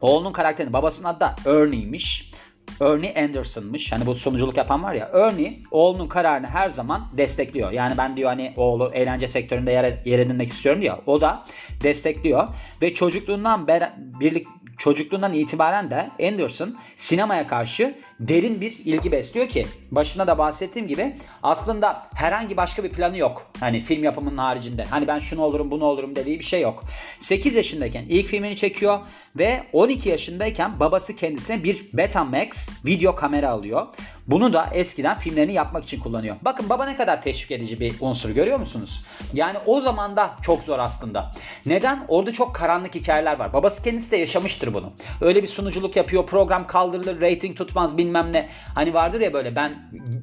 Oğlunun 0.00 0.32
karakterini 0.32 0.72
babasının 0.72 1.08
adı 1.08 1.20
da 1.20 1.36
Ernie'ymiş. 1.46 2.32
Ernie 2.80 3.14
Anderson'mış. 3.24 3.92
Hani 3.92 4.06
bu 4.06 4.14
sunuculuk 4.14 4.56
yapan 4.56 4.82
var 4.82 4.94
ya. 4.94 5.10
Ernie 5.14 5.62
oğlunun 5.70 6.08
kararını 6.08 6.46
her 6.46 6.70
zaman 6.70 7.08
destekliyor. 7.12 7.70
Yani 7.70 7.94
ben 7.98 8.16
diyor 8.16 8.30
hani 8.30 8.54
oğlu 8.56 8.90
eğlence 8.94 9.28
sektöründe 9.28 9.72
yer, 9.72 9.98
yer 10.04 10.18
edinmek 10.18 10.48
istiyorum 10.48 10.82
diyor. 10.82 10.98
O 11.06 11.20
da 11.20 11.44
destekliyor. 11.82 12.48
Ve 12.82 12.94
çocukluğundan 12.94 13.66
ber, 13.66 13.92
birlik 13.96 14.44
çocukluğundan 14.78 15.32
itibaren 15.32 15.90
de 15.90 16.10
Anderson 16.28 16.76
sinemaya 16.96 17.46
karşı 17.46 17.94
derin 18.20 18.60
bir 18.60 18.70
ilgi 18.84 19.12
besliyor 19.12 19.48
ki 19.48 19.66
başına 19.90 20.26
da 20.26 20.38
bahsettiğim 20.38 20.88
gibi 20.88 21.16
aslında 21.42 22.08
herhangi 22.14 22.56
başka 22.56 22.84
bir 22.84 22.90
planı 22.90 23.16
yok. 23.18 23.50
Hani 23.60 23.80
film 23.80 24.04
yapımının 24.04 24.36
haricinde. 24.36 24.84
Hani 24.84 25.08
ben 25.08 25.18
şunu 25.18 25.42
olurum 25.42 25.70
bunu 25.70 25.84
olurum 25.84 26.16
dediği 26.16 26.38
bir 26.38 26.44
şey 26.44 26.60
yok. 26.60 26.84
8 27.20 27.54
yaşındayken 27.54 28.04
ilk 28.08 28.26
filmini 28.26 28.56
çekiyor 28.56 28.98
ve 29.36 29.62
12 29.72 30.08
yaşındayken 30.08 30.80
babası 30.80 31.16
kendisine 31.16 31.64
bir 31.64 31.86
Betamax 31.92 32.68
video 32.84 33.14
kamera 33.14 33.50
alıyor. 33.50 33.86
Bunu 34.28 34.52
da 34.52 34.70
eskiden 34.72 35.18
filmlerini 35.18 35.52
yapmak 35.52 35.84
için 35.84 36.00
kullanıyor. 36.00 36.36
Bakın 36.42 36.68
baba 36.68 36.84
ne 36.84 36.96
kadar 36.96 37.22
teşvik 37.22 37.50
edici 37.50 37.80
bir 37.80 37.94
unsur 38.00 38.30
görüyor 38.30 38.58
musunuz? 38.58 39.04
Yani 39.34 39.58
o 39.66 39.80
zaman 39.80 40.16
da 40.16 40.36
çok 40.42 40.62
zor 40.62 40.78
aslında. 40.78 41.32
Neden? 41.66 42.04
Orada 42.08 42.32
çok 42.32 42.54
karanlık 42.54 42.94
hikayeler 42.94 43.38
var. 43.38 43.52
Babası 43.52 43.82
kendisi 43.82 44.10
de 44.10 44.16
yaşamıştır 44.16 44.74
bunu. 44.74 44.92
Öyle 45.20 45.42
bir 45.42 45.48
sunuculuk 45.48 45.96
yapıyor, 45.96 46.26
program 46.26 46.66
kaldırılır, 46.66 47.20
rating 47.20 47.56
tutmaz 47.56 47.98
bilmem 47.98 48.32
ne. 48.32 48.48
Hani 48.74 48.94
vardır 48.94 49.20
ya 49.20 49.32
böyle 49.32 49.56
ben 49.56 49.72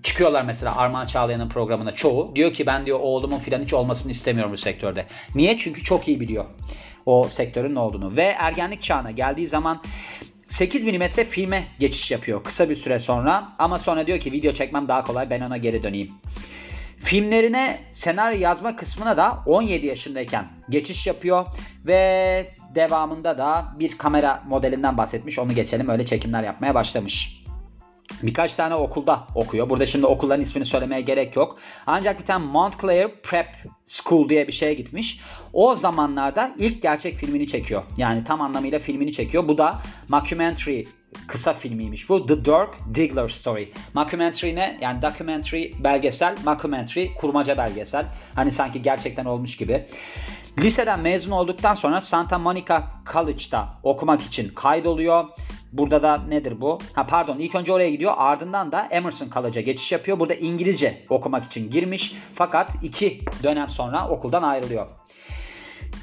çıkıyorlar 0.03 0.43
mesela 0.43 0.77
Armağan 0.77 1.05
Çağlayan'ın 1.05 1.49
programına 1.49 1.95
çoğu. 1.95 2.35
Diyor 2.35 2.53
ki 2.53 2.65
ben 2.65 2.85
diyor 2.85 2.99
oğlumun 2.99 3.39
filan 3.39 3.61
hiç 3.61 3.73
olmasını 3.73 4.11
istemiyorum 4.11 4.51
bu 4.51 4.57
sektörde. 4.57 5.05
Niye? 5.35 5.57
Çünkü 5.57 5.83
çok 5.83 6.07
iyi 6.07 6.19
biliyor 6.19 6.45
o 7.05 7.29
sektörün 7.29 7.75
ne 7.75 7.79
olduğunu. 7.79 8.17
Ve 8.17 8.23
ergenlik 8.23 8.81
çağına 8.81 9.11
geldiği 9.11 9.47
zaman 9.47 9.81
8 10.53 10.83
mm 10.85 11.09
filme 11.29 11.63
geçiş 11.79 12.11
yapıyor 12.11 12.43
kısa 12.43 12.69
bir 12.69 12.75
süre 12.75 12.99
sonra 12.99 13.47
ama 13.59 13.79
sonra 13.79 14.07
diyor 14.07 14.19
ki 14.19 14.31
video 14.31 14.53
çekmem 14.53 14.87
daha 14.87 15.03
kolay 15.03 15.29
ben 15.29 15.41
ona 15.41 15.57
geri 15.57 15.83
döneyim. 15.83 16.11
Filmlerine 16.97 17.79
senaryo 17.91 18.39
yazma 18.39 18.75
kısmına 18.75 19.17
da 19.17 19.43
17 19.45 19.85
yaşındayken 19.85 20.45
geçiş 20.69 21.07
yapıyor 21.07 21.45
ve 21.87 22.51
devamında 22.75 23.37
da 23.37 23.65
bir 23.79 23.97
kamera 23.97 24.43
modelinden 24.47 24.97
bahsetmiş. 24.97 25.39
Onu 25.39 25.55
geçelim 25.55 25.89
öyle 25.89 26.05
çekimler 26.05 26.43
yapmaya 26.43 26.75
başlamış. 26.75 27.42
Birkaç 28.23 28.55
tane 28.55 28.75
okulda 28.75 29.27
okuyor. 29.35 29.69
Burada 29.69 29.85
şimdi 29.85 30.05
okulların 30.05 30.41
ismini 30.41 30.65
söylemeye 30.65 31.01
gerek 31.01 31.35
yok. 31.35 31.57
Ancak 31.87 32.19
bir 32.19 32.25
tane 32.25 32.45
Montclair 32.45 33.07
Prep 33.23 33.47
School 33.85 34.29
diye 34.29 34.47
bir 34.47 34.51
şeye 34.51 34.73
gitmiş. 34.73 35.19
O 35.53 35.75
zamanlarda 35.75 36.55
ilk 36.57 36.81
gerçek 36.81 37.15
filmini 37.15 37.47
çekiyor. 37.47 37.83
Yani 37.97 38.23
tam 38.23 38.41
anlamıyla 38.41 38.79
filmini 38.79 39.11
çekiyor. 39.11 39.47
Bu 39.47 39.57
da 39.57 39.81
mockumentary 40.09 40.83
kısa 41.27 41.53
filmiymiş 41.53 42.09
bu. 42.09 42.27
The 42.27 42.45
Dirk 42.45 42.95
Diggler 42.95 43.27
Story. 43.27 43.71
Mockumentary 43.93 44.55
ne? 44.55 44.77
Yani 44.81 45.01
documentary 45.01 45.71
belgesel, 45.79 46.35
mockumentary 46.45 47.13
kurmaca 47.13 47.57
belgesel. 47.57 48.05
Hani 48.35 48.51
sanki 48.51 48.81
gerçekten 48.81 49.25
olmuş 49.25 49.57
gibi. 49.57 49.85
Liseden 50.59 50.99
mezun 50.99 51.31
olduktan 51.31 51.73
sonra 51.73 52.01
Santa 52.01 52.39
Monica 52.39 52.83
College'da 53.13 53.67
okumak 53.83 54.21
için 54.21 54.49
kaydoluyor. 54.49 55.25
Burada 55.71 56.03
da 56.03 56.17
nedir 56.17 56.61
bu? 56.61 56.79
Ha 56.93 57.07
pardon 57.07 57.37
ilk 57.39 57.55
önce 57.55 57.73
oraya 57.73 57.89
gidiyor 57.89 58.13
ardından 58.17 58.71
da 58.71 58.87
Emerson 58.91 59.29
College'a 59.29 59.61
geçiş 59.61 59.91
yapıyor. 59.91 60.19
Burada 60.19 60.33
İngilizce 60.33 61.05
okumak 61.09 61.45
için 61.45 61.71
girmiş 61.71 62.15
fakat 62.33 62.75
iki 62.83 63.21
dönem 63.43 63.69
sonra 63.69 64.09
okuldan 64.09 64.43
ayrılıyor. 64.43 64.87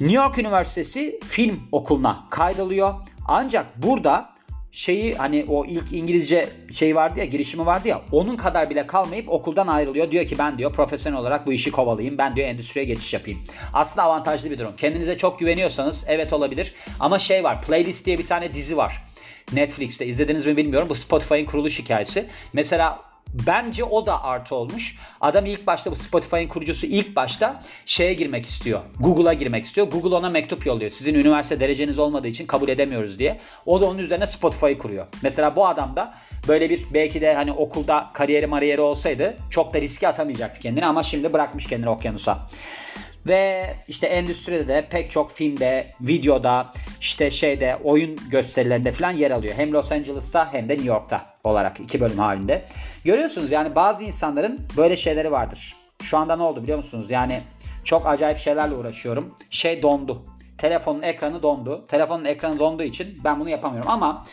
New 0.01 0.15
York 0.15 0.37
Üniversitesi 0.37 1.19
Film 1.23 1.59
Okulu'na 1.71 2.23
kaydoluyor. 2.29 2.93
Ancak 3.27 3.83
burada 3.83 4.29
şeyi 4.71 5.15
hani 5.15 5.45
o 5.47 5.65
ilk 5.65 5.93
İngilizce 5.93 6.49
şey 6.71 6.95
vardı 6.95 7.19
ya 7.19 7.25
girişimi 7.25 7.65
vardı 7.65 7.87
ya 7.87 8.01
onun 8.11 8.37
kadar 8.37 8.69
bile 8.69 8.87
kalmayıp 8.87 9.29
okuldan 9.29 9.67
ayrılıyor. 9.67 10.11
Diyor 10.11 10.25
ki 10.25 10.37
ben 10.37 10.57
diyor 10.57 10.73
profesyonel 10.73 11.19
olarak 11.19 11.47
bu 11.47 11.53
işi 11.53 11.71
kovalayayım. 11.71 12.17
Ben 12.17 12.35
diyor 12.35 12.47
endüstriye 12.47 12.85
geçiş 12.85 13.13
yapayım. 13.13 13.39
Aslında 13.73 14.03
avantajlı 14.03 14.51
bir 14.51 14.59
durum. 14.59 14.75
Kendinize 14.75 15.17
çok 15.17 15.39
güveniyorsanız 15.39 16.05
evet 16.07 16.33
olabilir. 16.33 16.73
Ama 16.99 17.19
şey 17.19 17.43
var 17.43 17.61
Playlist 17.61 18.05
diye 18.05 18.17
bir 18.17 18.25
tane 18.25 18.53
dizi 18.53 18.77
var. 18.77 19.03
Netflix'te 19.53 20.05
izlediniz 20.05 20.45
mi 20.45 20.57
bilmiyorum. 20.57 20.89
Bu 20.89 20.95
Spotify'ın 20.95 21.45
kuruluş 21.45 21.79
hikayesi. 21.79 22.25
Mesela 22.53 23.10
Bence 23.33 23.83
o 23.83 24.05
da 24.05 24.23
artı 24.23 24.55
olmuş. 24.55 24.97
Adam 25.21 25.45
ilk 25.45 25.67
başta 25.67 25.91
bu 25.91 25.95
Spotify'ın 25.95 26.47
kurucusu 26.47 26.85
ilk 26.85 27.15
başta 27.15 27.63
şeye 27.85 28.13
girmek 28.13 28.45
istiyor. 28.45 28.79
Google'a 28.99 29.33
girmek 29.33 29.65
istiyor. 29.65 29.87
Google 29.87 30.15
ona 30.15 30.29
mektup 30.29 30.65
yolluyor. 30.65 30.89
Sizin 30.89 31.15
üniversite 31.15 31.59
dereceniz 31.59 31.99
olmadığı 31.99 32.27
için 32.27 32.47
kabul 32.47 32.69
edemiyoruz 32.69 33.19
diye. 33.19 33.39
O 33.65 33.81
da 33.81 33.85
onun 33.85 33.97
üzerine 33.97 34.27
Spotify'ı 34.27 34.77
kuruyor. 34.77 35.07
Mesela 35.23 35.55
bu 35.55 35.67
adam 35.67 35.95
da 35.95 36.13
böyle 36.47 36.69
bir 36.69 36.85
belki 36.93 37.21
de 37.21 37.33
hani 37.33 37.51
okulda 37.51 38.09
kariyeri 38.13 38.47
mariyeri 38.47 38.81
olsaydı 38.81 39.37
çok 39.49 39.73
da 39.73 39.81
riske 39.81 40.07
atamayacaktı 40.07 40.61
kendini 40.61 40.85
ama 40.85 41.03
şimdi 41.03 41.33
bırakmış 41.33 41.67
kendini 41.67 41.89
okyanusa. 41.89 42.47
Ve 43.27 43.73
işte 43.87 44.07
endüstride 44.07 44.67
de 44.67 44.87
pek 44.89 45.11
çok 45.11 45.31
filmde, 45.31 45.93
videoda, 46.01 46.71
işte 47.01 47.31
şeyde, 47.31 47.77
oyun 47.83 48.17
gösterilerinde 48.31 48.91
falan 48.91 49.11
yer 49.11 49.31
alıyor. 49.31 49.53
Hem 49.57 49.71
Los 49.71 49.91
Angeles'ta 49.91 50.53
hem 50.53 50.69
de 50.69 50.73
New 50.73 50.87
York'ta 50.87 51.33
olarak 51.43 51.79
iki 51.79 52.01
bölüm 52.01 52.17
halinde. 52.17 52.65
Görüyorsunuz 53.03 53.51
yani 53.51 53.75
bazı 53.75 54.03
insanların 54.03 54.59
böyle 54.77 54.97
şeyleri 54.97 55.31
vardır. 55.31 55.75
Şu 56.03 56.17
anda 56.17 56.35
ne 56.35 56.43
oldu 56.43 56.63
biliyor 56.63 56.77
musunuz? 56.77 57.09
Yani 57.09 57.41
çok 57.83 58.07
acayip 58.07 58.37
şeylerle 58.37 58.75
uğraşıyorum. 58.75 59.35
Şey 59.49 59.81
dondu. 59.81 60.25
Telefonun 60.57 61.01
ekranı 61.01 61.43
dondu. 61.43 61.85
Telefonun 61.87 62.25
ekranı 62.25 62.59
donduğu 62.59 62.83
için 62.83 63.19
ben 63.23 63.39
bunu 63.39 63.49
yapamıyorum 63.49 63.89
ama 63.89 64.25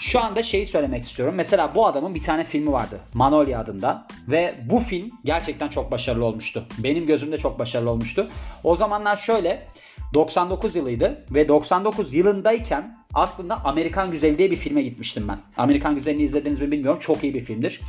şu 0.00 0.20
anda 0.20 0.42
şeyi 0.42 0.66
söylemek 0.66 1.04
istiyorum. 1.04 1.34
Mesela 1.36 1.74
bu 1.74 1.86
adamın 1.86 2.14
bir 2.14 2.22
tane 2.22 2.44
filmi 2.44 2.72
vardı. 2.72 3.00
Manolya 3.14 3.60
adında. 3.60 4.06
Ve 4.28 4.54
bu 4.70 4.78
film 4.78 5.10
gerçekten 5.24 5.68
çok 5.68 5.90
başarılı 5.90 6.24
olmuştu. 6.24 6.64
Benim 6.78 7.06
gözümde 7.06 7.38
çok 7.38 7.58
başarılı 7.58 7.90
olmuştu. 7.90 8.28
O 8.64 8.76
zamanlar 8.76 9.16
şöyle 9.16 9.66
99 10.14 10.76
yılıydı 10.76 11.24
ve 11.30 11.48
99 11.48 12.14
yılındayken 12.14 12.96
aslında 13.14 13.64
Amerikan 13.64 14.10
Güzeli 14.10 14.38
diye 14.38 14.50
bir 14.50 14.56
filme 14.56 14.82
gitmiştim 14.82 15.28
ben. 15.28 15.38
Amerikan 15.56 15.94
Güzeli'ni 15.94 16.22
izlediniz 16.22 16.60
mi 16.60 16.72
bilmiyorum. 16.72 17.00
Çok 17.00 17.24
iyi 17.24 17.34
bir 17.34 17.40
filmdir. 17.40 17.80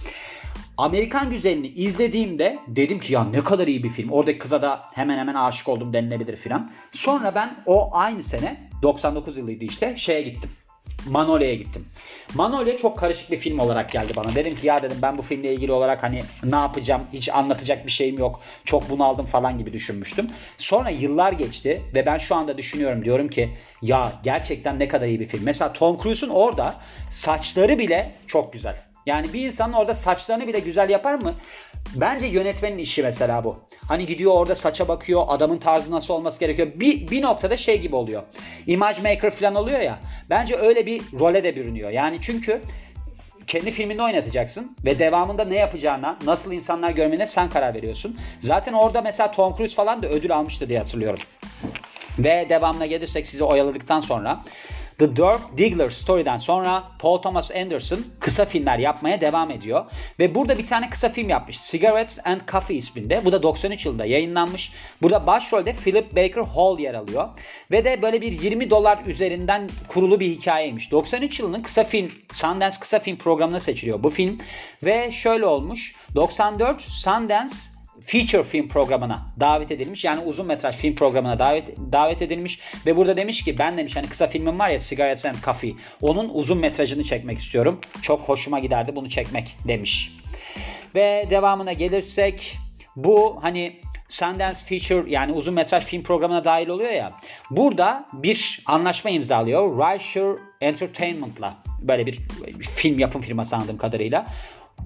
Amerikan 0.77 1.29
Güzeli'ni 1.29 1.67
izlediğimde 1.67 2.59
dedim 2.67 2.99
ki 2.99 3.13
ya 3.13 3.23
ne 3.23 3.43
kadar 3.43 3.67
iyi 3.67 3.83
bir 3.83 3.89
film. 3.89 4.11
Oradaki 4.11 4.37
kıza 4.37 4.61
da 4.61 4.81
hemen 4.93 5.17
hemen 5.17 5.35
aşık 5.35 5.69
oldum 5.69 5.93
denilebilir 5.93 6.35
filan. 6.35 6.71
Sonra 6.91 7.35
ben 7.35 7.63
o 7.65 7.89
aynı 7.91 8.23
sene 8.23 8.69
99 8.81 9.37
yılıydı 9.37 9.65
işte 9.65 9.95
şeye 9.95 10.21
gittim. 10.21 10.49
Manolya'ya 11.07 11.55
gittim. 11.55 11.85
Manolya 12.33 12.77
çok 12.77 12.97
karışık 12.97 13.31
bir 13.31 13.37
film 13.37 13.59
olarak 13.59 13.91
geldi 13.91 14.13
bana. 14.15 14.35
Dedim 14.35 14.55
ki 14.55 14.67
ya 14.67 14.83
dedim 14.83 14.97
ben 15.01 15.17
bu 15.17 15.21
filmle 15.21 15.53
ilgili 15.53 15.71
olarak 15.71 16.03
hani 16.03 16.23
ne 16.43 16.55
yapacağım 16.55 17.01
hiç 17.13 17.29
anlatacak 17.29 17.85
bir 17.85 17.91
şeyim 17.91 18.19
yok. 18.19 18.39
Çok 18.65 18.89
bunaldım 18.89 19.25
falan 19.25 19.57
gibi 19.57 19.73
düşünmüştüm. 19.73 20.27
Sonra 20.57 20.89
yıllar 20.89 21.31
geçti 21.31 21.81
ve 21.93 22.05
ben 22.05 22.17
şu 22.17 22.35
anda 22.35 22.57
düşünüyorum 22.57 23.05
diyorum 23.05 23.27
ki 23.27 23.49
ya 23.81 24.11
gerçekten 24.23 24.79
ne 24.79 24.87
kadar 24.87 25.07
iyi 25.07 25.19
bir 25.19 25.27
film. 25.27 25.43
Mesela 25.43 25.73
Tom 25.73 26.01
Cruise'un 26.03 26.29
orada 26.29 26.75
saçları 27.09 27.79
bile 27.79 28.11
çok 28.27 28.53
güzel. 28.53 28.75
Yani 29.05 29.33
bir 29.33 29.47
insanın 29.47 29.73
orada 29.73 29.95
saçlarını 29.95 30.47
bile 30.47 30.59
güzel 30.59 30.89
yapar 30.89 31.13
mı? 31.13 31.33
Bence 31.95 32.27
yönetmenin 32.27 32.77
işi 32.77 33.03
mesela 33.03 33.43
bu. 33.43 33.59
Hani 33.87 34.05
gidiyor 34.05 34.31
orada 34.31 34.55
saça 34.55 34.87
bakıyor, 34.87 35.23
adamın 35.27 35.57
tarzı 35.57 35.91
nasıl 35.91 36.13
olması 36.13 36.39
gerekiyor. 36.39 36.67
Bir, 36.75 37.07
bir 37.07 37.21
noktada 37.21 37.57
şey 37.57 37.81
gibi 37.81 37.95
oluyor. 37.95 38.23
Image 38.67 39.01
maker 39.01 39.31
falan 39.31 39.55
oluyor 39.55 39.79
ya. 39.79 39.99
Bence 40.29 40.55
öyle 40.55 40.85
bir 40.85 41.01
role 41.19 41.43
de 41.43 41.55
bürünüyor. 41.55 41.89
Yani 41.89 42.17
çünkü 42.21 42.61
kendi 43.47 43.71
filminde 43.71 44.03
oynatacaksın 44.03 44.77
ve 44.85 44.99
devamında 44.99 45.45
ne 45.45 45.55
yapacağına, 45.55 46.17
nasıl 46.25 46.51
insanlar 46.51 46.91
görmene 46.91 47.27
sen 47.27 47.49
karar 47.49 47.73
veriyorsun. 47.73 48.19
Zaten 48.39 48.73
orada 48.73 49.01
mesela 49.01 49.31
Tom 49.31 49.57
Cruise 49.57 49.75
falan 49.75 50.03
da 50.03 50.07
ödül 50.07 50.35
almıştı 50.35 50.69
diye 50.69 50.79
hatırlıyorum. 50.79 51.19
Ve 52.19 52.45
devamına 52.49 52.85
gelirsek 52.85 53.27
sizi 53.27 53.43
oyaladıktan 53.43 53.99
sonra 53.99 54.43
The 54.97 55.15
Dirk 55.15 55.57
Diggler 55.57 55.89
Story'den 55.89 56.37
sonra 56.37 56.83
Paul 56.99 57.17
Thomas 57.17 57.51
Anderson 57.51 57.99
kısa 58.19 58.45
filmler 58.45 58.79
yapmaya 58.79 59.21
devam 59.21 59.51
ediyor. 59.51 59.85
Ve 60.19 60.35
burada 60.35 60.57
bir 60.57 60.65
tane 60.65 60.89
kısa 60.89 61.09
film 61.09 61.29
yapmış. 61.29 61.61
Cigarettes 61.71 62.19
and 62.25 62.41
Coffee 62.51 62.75
isminde. 62.75 63.25
Bu 63.25 63.31
da 63.31 63.43
93 63.43 63.85
yılında 63.85 64.05
yayınlanmış. 64.05 64.73
Burada 65.01 65.27
başrolde 65.27 65.73
Philip 65.73 66.15
Baker 66.15 66.41
Hall 66.41 66.79
yer 66.79 66.93
alıyor. 66.93 67.29
Ve 67.71 67.85
de 67.85 68.01
böyle 68.01 68.21
bir 68.21 68.41
20 68.41 68.69
dolar 68.69 68.99
üzerinden 69.05 69.69
kurulu 69.87 70.19
bir 70.19 70.31
hikayeymiş. 70.31 70.91
93 70.91 71.39
yılının 71.39 71.61
kısa 71.61 71.83
film, 71.83 72.11
Sundance 72.31 72.77
kısa 72.79 72.99
film 72.99 73.17
programına 73.17 73.59
seçiliyor 73.59 74.03
bu 74.03 74.09
film. 74.09 74.37
Ve 74.83 75.11
şöyle 75.11 75.45
olmuş. 75.45 75.95
94 76.15 76.81
Sundance 76.81 77.55
feature 78.07 78.43
film 78.43 78.67
programına 78.67 79.19
davet 79.39 79.71
edilmiş. 79.71 80.05
Yani 80.05 80.21
uzun 80.21 80.45
metraj 80.45 80.75
film 80.75 80.95
programına 80.95 81.39
davet 81.39 81.77
davet 81.91 82.21
edilmiş 82.21 82.59
ve 82.85 82.97
burada 82.97 83.17
demiş 83.17 83.43
ki 83.43 83.59
ben 83.59 83.77
demiş 83.77 83.95
hani 83.95 84.07
kısa 84.07 84.27
filmim 84.27 84.59
var 84.59 84.69
ya 84.69 84.79
Cigarettes 84.79 85.25
and 85.25 85.35
Coffee. 85.45 85.73
Onun 86.01 86.29
uzun 86.33 86.57
metrajını 86.57 87.03
çekmek 87.03 87.37
istiyorum. 87.37 87.79
Çok 88.01 88.29
hoşuma 88.29 88.59
giderdi 88.59 88.95
bunu 88.95 89.09
çekmek 89.09 89.55
demiş. 89.67 90.13
Ve 90.95 91.27
devamına 91.29 91.73
gelirsek 91.73 92.57
bu 92.95 93.39
hani 93.41 93.81
Sundance 94.07 94.59
Feature 94.65 95.11
yani 95.11 95.31
uzun 95.31 95.53
metraj 95.53 95.83
film 95.83 96.03
programına 96.03 96.43
dahil 96.43 96.67
oluyor 96.67 96.91
ya. 96.91 97.11
Burada 97.51 98.05
bir 98.13 98.63
anlaşma 98.65 99.09
imzalıyor. 99.09 99.77
Risher 99.77 100.35
Entertainment'la. 100.61 101.53
Böyle 101.81 102.05
bir 102.05 102.19
film 102.75 102.99
yapım 102.99 103.21
firması 103.21 103.55
anladığım 103.55 103.77
kadarıyla. 103.77 104.27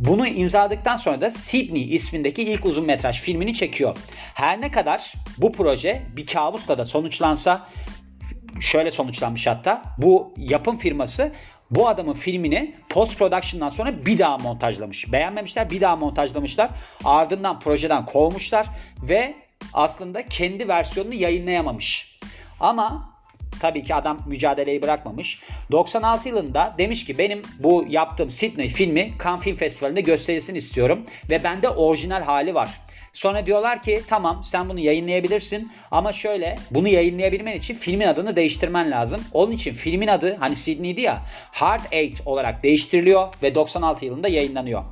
Bunu 0.02 0.28
imzaladıktan 0.28 0.96
sonra 0.96 1.22
da 1.22 1.32
Sydney 1.32 1.96
ismindeki 1.96 2.42
ilk 2.42 2.66
uzun 2.66 2.86
metraj 2.86 3.22
filmini 3.22 3.54
çekiyor. 3.54 3.98
Her 4.34 4.62
ne 4.62 4.72
kadar 4.72 5.14
bu 5.38 5.52
proje 5.52 6.02
bir 6.16 6.26
kabusla 6.26 6.78
da 6.78 6.86
sonuçlansa 6.86 7.68
şöyle 8.60 8.92
sonuçlanmış 8.92 9.48
hatta 9.48 9.82
bu 9.98 10.34
yapım 10.38 10.78
firması 10.78 11.32
bu 11.72 11.88
adamın 11.88 12.14
filmini 12.14 12.76
post 12.90 13.18
production'dan 13.18 13.70
sonra 13.70 14.06
bir 14.06 14.20
daha 14.20 14.38
montajlamış. 14.38 15.12
Beğenmemişler 15.12 15.70
bir 15.70 15.82
daha 15.82 15.96
montajlamışlar. 15.96 16.70
Ardından 17.04 17.60
projeden 17.60 18.06
kovmuşlar 18.06 18.68
ve 19.02 19.36
aslında 19.74 20.28
kendi 20.28 20.68
versiyonunu 20.68 21.14
yayınlayamamış. 21.14 22.20
Ama 22.60 23.11
tabii 23.60 23.84
ki 23.84 23.96
adam 23.96 24.20
mücadeleyi 24.28 24.82
bırakmamış. 24.82 25.42
96 25.72 26.30
yılında 26.30 26.76
demiş 26.78 27.06
ki 27.06 27.18
benim 27.18 27.42
bu 27.60 27.86
yaptığım 27.90 28.32
Sydney 28.32 28.70
filmi 28.70 29.14
Cannes 29.24 29.44
Film 29.44 29.56
Festivali'nde 29.56 30.02
gösterilsin 30.02 30.56
istiyorum 30.56 31.04
ve 31.30 31.44
bende 31.44 31.70
orijinal 31.70 32.22
hali 32.22 32.56
var. 32.56 32.82
Sonra 33.14 33.46
diyorlar 33.46 33.82
ki 33.82 34.02
tamam 34.08 34.42
sen 34.44 34.70
bunu 34.70 34.80
yayınlayabilirsin 34.80 35.72
ama 35.92 36.14
şöyle 36.14 36.58
bunu 36.72 36.88
yayınlayabilmen 36.88 37.58
için 37.58 37.76
filmin 37.76 38.08
adını 38.08 38.36
değiştirmen 38.36 38.92
lazım. 38.92 39.22
Onun 39.34 39.52
için 39.52 39.74
filmin 39.74 40.08
adı 40.08 40.36
hani 40.36 40.56
Sydney'di 40.56 41.02
ya 41.02 41.22
Hard 41.52 41.82
Eight 41.92 42.22
olarak 42.26 42.64
değiştiriliyor 42.64 43.28
ve 43.44 43.56
96 43.56 44.06
yılında 44.06 44.28
yayınlanıyor. 44.28 44.84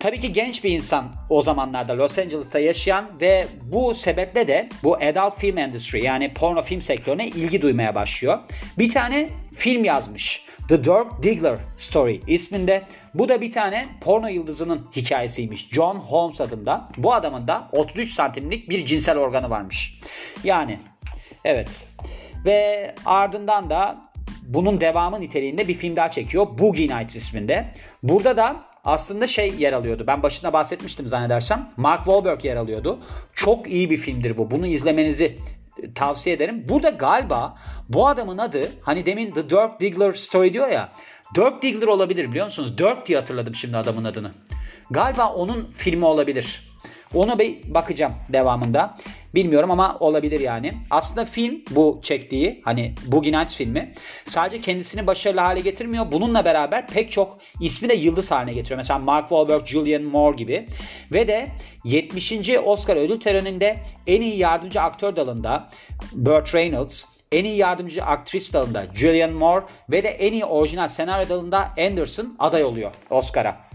Tabii 0.00 0.20
ki 0.20 0.32
genç 0.32 0.64
bir 0.64 0.70
insan 0.70 1.04
o 1.28 1.42
zamanlarda 1.42 1.98
Los 1.98 2.18
Angeles'ta 2.18 2.58
yaşayan 2.58 3.20
ve 3.20 3.46
bu 3.62 3.94
sebeple 3.94 4.48
de 4.48 4.68
bu 4.82 4.96
adult 4.96 5.38
film 5.38 5.58
endüstri 5.58 6.04
yani 6.04 6.34
porno 6.34 6.62
film 6.62 6.82
sektörüne 6.82 7.26
ilgi 7.26 7.62
duymaya 7.62 7.94
başlıyor. 7.94 8.38
Bir 8.78 8.88
tane 8.88 9.28
film 9.56 9.84
yazmış. 9.84 10.44
The 10.68 10.84
Dirk 10.84 11.22
Diggler 11.22 11.58
Story 11.76 12.20
isminde. 12.26 12.82
Bu 13.14 13.28
da 13.28 13.40
bir 13.40 13.50
tane 13.50 13.86
porno 14.00 14.28
yıldızının 14.28 14.86
hikayesiymiş. 14.96 15.68
John 15.72 15.96
Holmes 15.96 16.40
adında. 16.40 16.88
Bu 16.96 17.14
adamın 17.14 17.46
da 17.46 17.68
33 17.72 18.12
santimlik 18.12 18.70
bir 18.70 18.86
cinsel 18.86 19.18
organı 19.18 19.50
varmış. 19.50 20.00
Yani 20.44 20.78
evet. 21.44 21.86
Ve 22.44 22.94
ardından 23.06 23.70
da 23.70 23.98
bunun 24.42 24.80
devamı 24.80 25.20
niteliğinde 25.20 25.68
bir 25.68 25.74
film 25.74 25.96
daha 25.96 26.10
çekiyor. 26.10 26.58
Boogie 26.58 26.98
Nights 26.98 27.16
isminde. 27.16 27.72
Burada 28.02 28.36
da 28.36 28.69
aslında 28.84 29.26
şey 29.26 29.54
yer 29.54 29.72
alıyordu. 29.72 30.04
Ben 30.06 30.22
başında 30.22 30.52
bahsetmiştim 30.52 31.08
zannedersem. 31.08 31.70
Mark 31.76 32.04
Wahlberg 32.04 32.44
yer 32.44 32.56
alıyordu. 32.56 32.98
Çok 33.34 33.66
iyi 33.66 33.90
bir 33.90 33.96
filmdir 33.96 34.36
bu. 34.36 34.50
Bunu 34.50 34.66
izlemenizi 34.66 35.38
tavsiye 35.94 36.36
ederim. 36.36 36.64
Burada 36.68 36.88
galiba 36.88 37.58
bu 37.88 38.08
adamın 38.08 38.38
adı 38.38 38.68
hani 38.82 39.06
demin 39.06 39.30
The 39.30 39.50
Dirk 39.50 39.80
Diggler 39.80 40.12
Story 40.12 40.52
diyor 40.52 40.68
ya. 40.68 40.92
Dirk 41.34 41.62
Diggler 41.62 41.86
olabilir 41.86 42.30
biliyor 42.30 42.44
musunuz? 42.44 42.78
Dirk 42.78 43.06
diye 43.06 43.18
hatırladım 43.18 43.54
şimdi 43.54 43.76
adamın 43.76 44.04
adını. 44.04 44.30
Galiba 44.90 45.32
onun 45.32 45.64
filmi 45.64 46.04
olabilir. 46.04 46.69
Ona 47.14 47.38
bir 47.38 47.74
bakacağım 47.74 48.14
devamında. 48.28 48.96
Bilmiyorum 49.34 49.70
ama 49.70 49.96
olabilir 50.00 50.40
yani. 50.40 50.74
Aslında 50.90 51.24
film 51.24 51.60
bu 51.70 52.00
çektiği 52.02 52.60
hani 52.64 52.94
Boogie 53.06 53.32
Nights 53.32 53.54
filmi 53.54 53.92
sadece 54.24 54.60
kendisini 54.60 55.06
başarılı 55.06 55.40
hale 55.40 55.60
getirmiyor. 55.60 56.12
Bununla 56.12 56.44
beraber 56.44 56.86
pek 56.86 57.10
çok 57.10 57.38
ismi 57.60 57.88
de 57.88 57.94
yıldız 57.94 58.30
haline 58.30 58.52
getiriyor. 58.52 58.76
Mesela 58.76 58.98
Mark 58.98 59.28
Wahlberg, 59.28 59.66
Julian 59.66 60.02
Moore 60.02 60.36
gibi. 60.36 60.66
Ve 61.12 61.28
de 61.28 61.48
70. 61.84 62.32
Oscar 62.64 62.96
ödül 62.96 63.20
töreninde 63.20 63.76
en 64.06 64.20
iyi 64.20 64.36
yardımcı 64.36 64.80
aktör 64.80 65.16
dalında 65.16 65.68
Burt 66.12 66.54
Reynolds, 66.54 67.04
en 67.32 67.44
iyi 67.44 67.56
yardımcı 67.56 68.04
aktris 68.04 68.52
dalında 68.54 68.86
Julian 68.94 69.32
Moore 69.32 69.64
ve 69.90 70.02
de 70.02 70.08
en 70.08 70.32
iyi 70.32 70.44
orijinal 70.44 70.88
senaryo 70.88 71.28
dalında 71.28 71.68
Anderson 71.78 72.36
aday 72.38 72.64
oluyor 72.64 72.90
Oscar'a. 73.10 73.69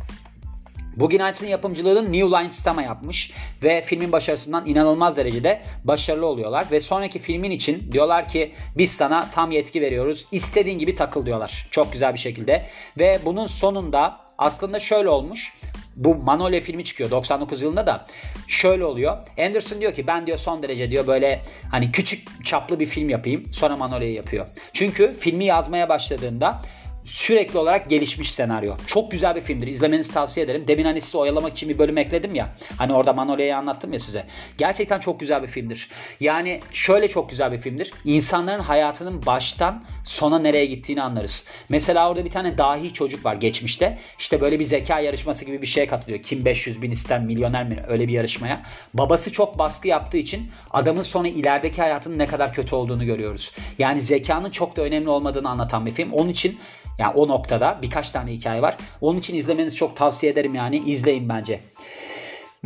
Boogie 0.95 1.19
Nights'ın 1.19 1.47
yapımcılığını 1.47 2.13
New 2.13 2.27
Line 2.27 2.49
Cinema 2.49 2.83
yapmış 2.83 3.31
ve 3.63 3.81
filmin 3.81 4.11
başarısından 4.11 4.65
inanılmaz 4.65 5.17
derecede 5.17 5.61
başarılı 5.83 6.25
oluyorlar 6.25 6.65
ve 6.71 6.79
sonraki 6.79 7.19
filmin 7.19 7.51
için 7.51 7.91
diyorlar 7.91 8.27
ki 8.27 8.51
biz 8.77 8.91
sana 8.91 9.29
tam 9.31 9.51
yetki 9.51 9.81
veriyoruz. 9.81 10.27
istediğin 10.31 10.79
gibi 10.79 10.95
takıl 10.95 11.25
diyorlar. 11.25 11.67
Çok 11.71 11.93
güzel 11.93 12.13
bir 12.13 12.19
şekilde 12.19 12.65
ve 12.99 13.19
bunun 13.25 13.47
sonunda 13.47 14.19
aslında 14.37 14.79
şöyle 14.79 15.09
olmuş. 15.09 15.53
Bu 15.95 16.15
Manolya 16.15 16.61
filmi 16.61 16.83
çıkıyor 16.83 17.11
99 17.11 17.61
yılında 17.61 17.87
da. 17.87 18.05
Şöyle 18.47 18.85
oluyor. 18.85 19.17
Anderson 19.37 19.81
diyor 19.81 19.93
ki 19.93 20.07
ben 20.07 20.27
diyor 20.27 20.37
son 20.37 20.63
derece 20.63 20.91
diyor 20.91 21.07
böyle 21.07 21.41
hani 21.71 21.91
küçük 21.91 22.45
çaplı 22.45 22.79
bir 22.79 22.85
film 22.85 23.09
yapayım. 23.09 23.53
Sonra 23.53 23.77
Manolya'yı 23.77 24.13
yapıyor. 24.13 24.45
Çünkü 24.73 25.13
filmi 25.19 25.45
yazmaya 25.45 25.89
başladığında 25.89 26.61
sürekli 27.05 27.59
olarak 27.59 27.89
gelişmiş 27.89 28.31
senaryo. 28.31 28.73
Çok 28.87 29.11
güzel 29.11 29.35
bir 29.35 29.41
filmdir. 29.41 29.67
İzlemenizi 29.67 30.11
tavsiye 30.11 30.45
ederim. 30.45 30.63
Demin 30.67 30.85
hani 30.85 31.01
sizi 31.01 31.17
oyalamak 31.17 31.51
için 31.51 31.69
bir 31.69 31.79
bölüm 31.79 31.97
ekledim 31.97 32.35
ya. 32.35 32.49
Hani 32.77 32.93
orada 32.93 33.13
Manolya'yı 33.13 33.57
anlattım 33.57 33.93
ya 33.93 33.99
size. 33.99 34.25
Gerçekten 34.57 34.99
çok 34.99 35.19
güzel 35.19 35.43
bir 35.43 35.47
filmdir. 35.47 35.89
Yani 36.19 36.59
şöyle 36.71 37.07
çok 37.07 37.29
güzel 37.29 37.51
bir 37.51 37.57
filmdir. 37.57 37.91
İnsanların 38.05 38.61
hayatının 38.61 39.25
baştan 39.25 39.83
sona 40.03 40.39
nereye 40.39 40.65
gittiğini 40.65 41.01
anlarız. 41.01 41.47
Mesela 41.69 42.09
orada 42.09 42.25
bir 42.25 42.31
tane 42.31 42.57
dahi 42.57 42.93
çocuk 42.93 43.25
var 43.25 43.35
geçmişte. 43.35 43.99
İşte 44.19 44.41
böyle 44.41 44.59
bir 44.59 44.65
zeka 44.65 44.99
yarışması 44.99 45.45
gibi 45.45 45.61
bir 45.61 45.67
şeye 45.67 45.87
katılıyor. 45.87 46.23
Kim 46.23 46.45
500 46.45 46.81
bin 46.81 46.91
ister 46.91 47.21
milyoner 47.21 47.63
mi 47.63 47.83
öyle 47.87 48.07
bir 48.07 48.13
yarışmaya. 48.13 48.63
Babası 48.93 49.31
çok 49.31 49.59
baskı 49.59 49.87
yaptığı 49.87 50.17
için 50.17 50.51
adamın 50.71 51.01
sonra 51.01 51.27
ilerideki 51.27 51.81
hayatının 51.81 52.19
ne 52.19 52.27
kadar 52.27 52.53
kötü 52.53 52.75
olduğunu 52.75 53.05
görüyoruz. 53.05 53.51
Yani 53.79 54.01
zekanın 54.01 54.49
çok 54.49 54.77
da 54.77 54.81
önemli 54.81 55.09
olmadığını 55.09 55.49
anlatan 55.49 55.85
bir 55.85 55.91
film. 55.91 56.11
Onun 56.11 56.29
için 56.29 56.59
yani 56.99 57.13
o 57.15 57.27
noktada 57.27 57.79
birkaç 57.81 58.11
tane 58.11 58.31
hikaye 58.31 58.61
var. 58.61 58.77
Onun 59.01 59.19
için 59.19 59.35
izlemenizi 59.35 59.75
çok 59.75 59.97
tavsiye 59.97 60.31
ederim 60.31 60.55
yani. 60.55 60.77
izleyin 60.77 61.29
bence. 61.29 61.59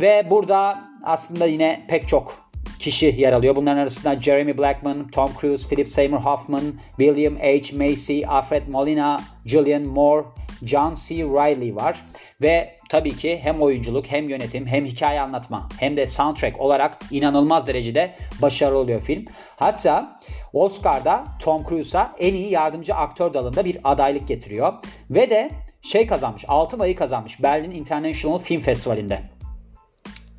Ve 0.00 0.26
burada 0.30 0.84
aslında 1.04 1.46
yine 1.46 1.86
pek 1.88 2.08
çok 2.08 2.50
kişi 2.78 3.14
yer 3.18 3.32
alıyor. 3.32 3.56
Bunların 3.56 3.78
arasında 3.78 4.20
Jeremy 4.20 4.58
Blackman, 4.58 5.08
Tom 5.08 5.30
Cruise, 5.40 5.68
Philip 5.68 5.88
Seymour 5.88 6.20
Hoffman, 6.20 6.62
William 6.98 7.36
H. 7.36 7.76
Macy, 7.76 8.26
Alfred 8.26 8.68
Molina, 8.68 9.20
Julian 9.46 9.82
Moore, 9.82 10.26
John 10.62 10.94
C. 10.94 11.14
Reilly 11.14 11.76
var. 11.76 12.06
Ve 12.42 12.79
tabii 12.90 13.16
ki 13.16 13.40
hem 13.42 13.62
oyunculuk 13.62 14.06
hem 14.06 14.28
yönetim 14.28 14.66
hem 14.66 14.84
hikaye 14.84 15.20
anlatma 15.20 15.68
hem 15.80 15.96
de 15.96 16.06
soundtrack 16.06 16.60
olarak 16.60 16.98
inanılmaz 17.10 17.66
derecede 17.66 18.14
başarılı 18.42 18.78
oluyor 18.78 19.00
film. 19.00 19.24
Hatta 19.56 20.18
Oscar'da 20.52 21.24
Tom 21.38 21.64
Cruise'a 21.68 22.12
en 22.18 22.34
iyi 22.34 22.50
yardımcı 22.50 22.94
aktör 22.94 23.34
dalında 23.34 23.64
bir 23.64 23.78
adaylık 23.84 24.28
getiriyor. 24.28 24.72
Ve 25.10 25.30
de 25.30 25.50
şey 25.82 26.06
kazanmış, 26.06 26.44
altın 26.48 26.80
ayı 26.80 26.96
kazanmış 26.96 27.42
Berlin 27.42 27.70
International 27.70 28.38
Film 28.38 28.60
Festivali'nde. 28.60 29.22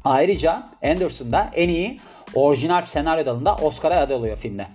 Ayrıca 0.03 0.69
Anderson 0.83 1.31
da 1.31 1.51
en 1.55 1.69
iyi 1.69 1.99
orijinal 2.35 2.81
senaryo 2.81 3.25
dalında 3.25 3.55
Oscar'a 3.55 3.99
aday 3.99 4.15
oluyor 4.15 4.37
filmde. 4.37 4.67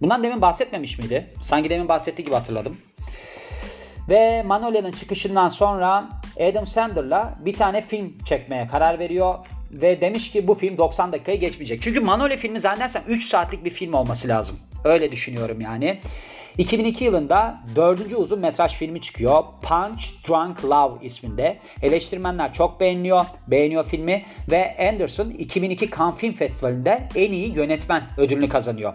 Bundan 0.00 0.22
demin 0.22 0.42
bahsetmemiş 0.42 0.98
miydi? 0.98 1.34
Sanki 1.42 1.70
demin 1.70 1.88
bahsettiği 1.88 2.26
gibi 2.26 2.34
hatırladım. 2.34 2.76
Ve 4.08 4.42
Manolya'nın 4.42 4.92
çıkışından 4.92 5.48
sonra 5.48 6.08
Adam 6.40 6.66
Sandler'la 6.66 7.38
bir 7.40 7.54
tane 7.54 7.82
film 7.82 8.18
çekmeye 8.24 8.66
karar 8.66 8.98
veriyor 8.98 9.34
ve 9.70 10.00
demiş 10.00 10.30
ki 10.30 10.48
bu 10.48 10.54
film 10.54 10.76
90 10.78 11.12
dakikayı 11.12 11.40
geçmeyecek. 11.40 11.82
Çünkü 11.82 12.00
Manolya 12.00 12.36
filmi 12.36 12.60
zannedersem 12.60 13.02
3 13.08 13.28
saatlik 13.28 13.64
bir 13.64 13.70
film 13.70 13.94
olması 13.94 14.28
lazım. 14.28 14.56
Öyle 14.84 15.12
düşünüyorum 15.12 15.60
yani. 15.60 16.00
2002 16.58 17.04
yılında 17.04 17.60
dördüncü 17.76 18.16
uzun 18.16 18.40
metraj 18.40 18.74
filmi 18.76 19.00
çıkıyor. 19.00 19.44
Punch 19.62 20.04
Drunk 20.28 20.64
Love 20.64 21.06
isminde. 21.06 21.58
Eleştirmenler 21.82 22.52
çok 22.52 22.80
beğeniyor, 22.80 23.24
beğeniyor 23.46 23.84
filmi 23.84 24.24
ve 24.50 24.76
Anderson 24.90 25.30
2002 25.30 25.90
Cannes 25.90 26.16
Film 26.16 26.32
Festivali'nde 26.32 27.08
en 27.14 27.32
iyi 27.32 27.54
yönetmen 27.54 28.02
ödülünü 28.18 28.48
kazanıyor. 28.48 28.92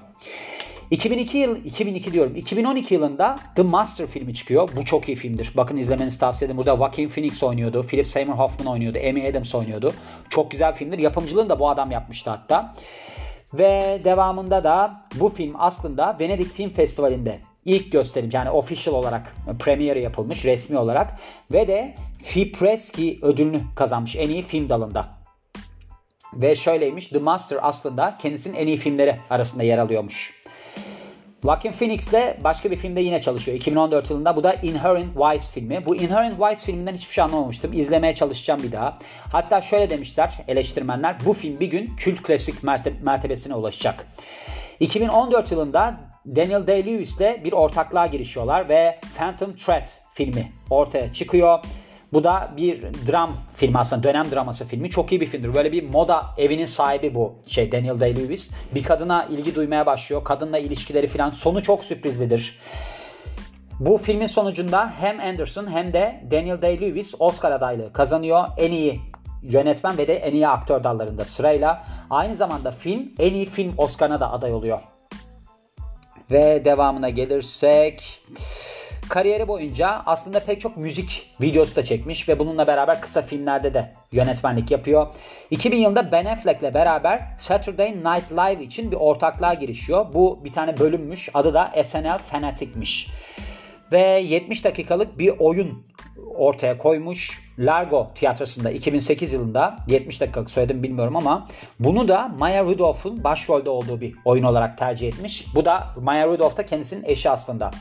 2002 0.92 1.38
yıl 1.38 1.66
2002 1.66 2.14
diyorum. 2.14 2.36
2012 2.36 2.94
yılında 2.94 3.40
The 3.56 3.64
Master 3.64 4.08
filmi 4.08 4.34
çıkıyor. 4.34 4.70
Bu 4.76 4.86
çok 4.86 5.08
iyi 5.08 5.16
filmdir. 5.16 5.52
Bakın 5.58 5.78
izlemenizi 5.78 6.20
tavsiye 6.20 6.46
ederim. 6.46 6.58
Burada 6.58 6.78
Joaquin 6.78 7.10
Phoenix 7.10 7.44
oynuyordu. 7.44 7.84
Philip 7.84 8.08
Seymour 8.08 8.36
Hoffman 8.36 8.68
oynuyordu. 8.74 8.98
Amy 9.10 9.28
Adams 9.28 9.56
oynuyordu. 9.56 9.94
Çok 10.30 10.52
güzel 10.52 10.76
filmdir. 10.76 11.00
Yapımcılığını 11.00 11.50
da 11.50 11.60
bu 11.60 11.70
adam 11.70 11.92
yapmıştı 11.92 12.30
hatta. 12.30 12.76
Ve 13.54 14.02
devamında 14.04 14.64
da 14.64 15.02
bu 15.16 15.30
film 15.30 15.54
aslında 15.58 16.18
Venedik 16.20 16.54
Film 16.54 16.70
Festivali'nde 16.70 17.40
ilk 17.66 17.92
gösterim 17.92 18.30
yani 18.34 18.50
official 18.50 18.94
olarak 18.94 19.36
premiere 19.60 20.02
yapılmış 20.02 20.46
resmi 20.46 20.78
olarak 20.78 21.20
ve 21.52 21.68
de 21.68 21.96
Fipreski 22.24 23.20
ödülünü 23.22 23.62
kazanmış 23.76 24.16
en 24.16 24.30
iyi 24.30 24.44
film 24.44 24.70
dalında. 24.70 25.08
Ve 26.34 26.56
şöyleymiş 26.56 27.08
The 27.08 27.20
Master 27.20 27.60
aslında 27.62 28.16
kendisinin 28.22 28.58
en 28.58 28.68
iyi 28.68 28.78
filmleri 28.78 29.20
arasında 29.30 29.64
yer 29.64 29.78
alıyormuş. 29.78 30.34
Joaquin 31.44 31.72
Phoenix 31.72 32.12
de 32.12 32.38
başka 32.44 32.72
bir 32.72 32.76
filmde 32.76 33.02
yine 33.02 33.22
çalışıyor. 33.22 33.58
2014 33.58 34.10
yılında. 34.10 34.36
Bu 34.36 34.44
da 34.44 34.54
Inherent 34.54 35.16
Vice 35.16 35.46
filmi. 35.54 35.86
Bu 35.86 35.96
Inherent 35.96 36.40
Vice 36.40 36.66
filminden 36.66 36.94
hiçbir 36.94 37.14
şey 37.14 37.24
anlamamıştım. 37.24 37.74
İzlemeye 37.74 38.16
çalışacağım 38.16 38.64
bir 38.64 38.72
daha. 38.72 38.98
Hatta 39.32 39.62
şöyle 39.62 39.90
demişler 39.90 40.38
eleştirmenler. 40.48 41.18
Bu 41.26 41.34
film 41.34 41.60
bir 41.60 41.68
gün 41.68 41.96
kült 41.96 42.22
klasik 42.24 42.64
mertebesine 43.04 43.56
ulaşacak. 43.56 44.08
2014 44.80 45.52
yılında 45.52 45.98
Daniel 46.26 46.62
Day-Lewis 46.68 47.18
ile 47.18 47.42
bir 47.44 47.54
ortaklığa 47.54 48.08
girişiyorlar 48.08 48.70
ve 48.70 49.00
Phantom 49.18 49.56
Threat 49.56 50.02
filmi 50.14 50.52
ortaya 50.70 51.14
çıkıyor. 51.14 51.60
Bu 52.14 52.24
da 52.24 52.54
bir 52.58 52.82
dram 52.82 53.38
filmi 53.56 53.78
aslında 53.78 54.04
dönem 54.04 54.32
draması 54.32 54.66
filmi. 54.66 54.90
Çok 54.90 55.12
iyi 55.12 55.22
bir 55.22 55.26
filmdir. 55.26 55.56
Böyle 55.56 55.72
bir 55.72 55.90
moda 55.90 56.26
evinin 56.38 56.66
sahibi 56.66 57.16
bu 57.16 57.36
şey 57.48 57.72
Daniel 57.72 57.94
Day-Lewis. 57.94 58.52
Bir 58.76 58.84
kadına 58.84 59.26
ilgi 59.26 59.56
duymaya 59.56 59.86
başlıyor. 59.86 60.24
Kadınla 60.24 60.58
ilişkileri 60.58 61.08
falan 61.08 61.30
sonu 61.30 61.64
çok 61.64 61.84
sürprizlidir. 61.84 62.60
Bu 63.80 63.98
filmin 63.98 64.28
sonucunda 64.28 64.94
hem 65.00 65.20
Anderson 65.20 65.72
hem 65.72 65.94
de 65.94 66.24
Daniel 66.32 66.56
Day-Lewis 66.62 67.16
Oscar 67.20 67.52
adaylığı 67.52 67.94
kazanıyor. 67.94 68.44
En 68.58 68.72
iyi 68.72 69.02
yönetmen 69.44 69.98
ve 69.98 70.08
de 70.08 70.16
en 70.16 70.34
iyi 70.34 70.48
aktör 70.48 70.84
dallarında 70.84 71.26
sırayla. 71.26 71.84
Aynı 72.10 72.36
zamanda 72.36 72.72
film 72.72 73.12
en 73.20 73.34
iyi 73.34 73.46
film 73.46 73.74
Oscar'ına 73.78 74.20
da 74.20 74.32
aday 74.32 74.54
oluyor. 74.54 74.82
Ve 76.32 76.66
devamına 76.66 77.10
gelirsek 77.10 78.22
kariyeri 79.10 79.48
boyunca 79.48 80.02
aslında 80.06 80.40
pek 80.40 80.62
çok 80.62 80.78
müzik 80.78 81.30
videosu 81.42 81.76
da 81.76 81.84
çekmiş 81.84 82.30
ve 82.30 82.40
bununla 82.40 82.68
beraber 82.68 83.02
kısa 83.02 83.22
filmlerde 83.22 83.74
de 83.74 83.94
yönetmenlik 84.12 84.72
yapıyor. 84.72 85.08
2000 85.52 85.78
yılında 85.78 86.12
Ben 86.12 86.26
Affleck'le 86.26 86.74
beraber 86.74 87.22
Saturday 87.38 87.92
Night 87.92 88.32
Live 88.32 88.64
için 88.64 88.92
bir 88.92 88.96
ortaklığa 88.96 89.54
girişiyor. 89.54 90.06
Bu 90.14 90.40
bir 90.44 90.52
tane 90.52 90.80
bölünmüş. 90.80 91.30
Adı 91.34 91.54
da 91.54 91.72
SNL 91.84 92.18
Fanatic'miş. 92.18 93.10
Ve 93.92 94.00
70 94.00 94.64
dakikalık 94.64 95.20
bir 95.20 95.34
oyun 95.40 95.84
ortaya 96.36 96.78
koymuş. 96.78 97.40
Largo 97.60 98.12
tiyatrosunda 98.16 98.72
2008 98.72 99.34
yılında 99.34 99.78
70 99.88 100.22
dakikalık 100.22 100.50
söyledim 100.50 100.84
bilmiyorum 100.84 101.16
ama 101.16 101.48
bunu 101.80 102.08
da 102.08 102.28
Maya 102.28 102.64
Rudolph'un 102.64 103.24
başrolde 103.24 103.70
olduğu 103.70 104.02
bir 104.02 104.16
oyun 104.26 104.44
olarak 104.44 104.78
tercih 104.78 105.08
etmiş. 105.08 105.56
Bu 105.56 105.66
da 105.66 105.88
Maya 106.02 106.28
Rudolph 106.28 106.58
da 106.58 106.66
kendisinin 106.66 107.04
eşi 107.06 107.30
aslında. 107.30 107.72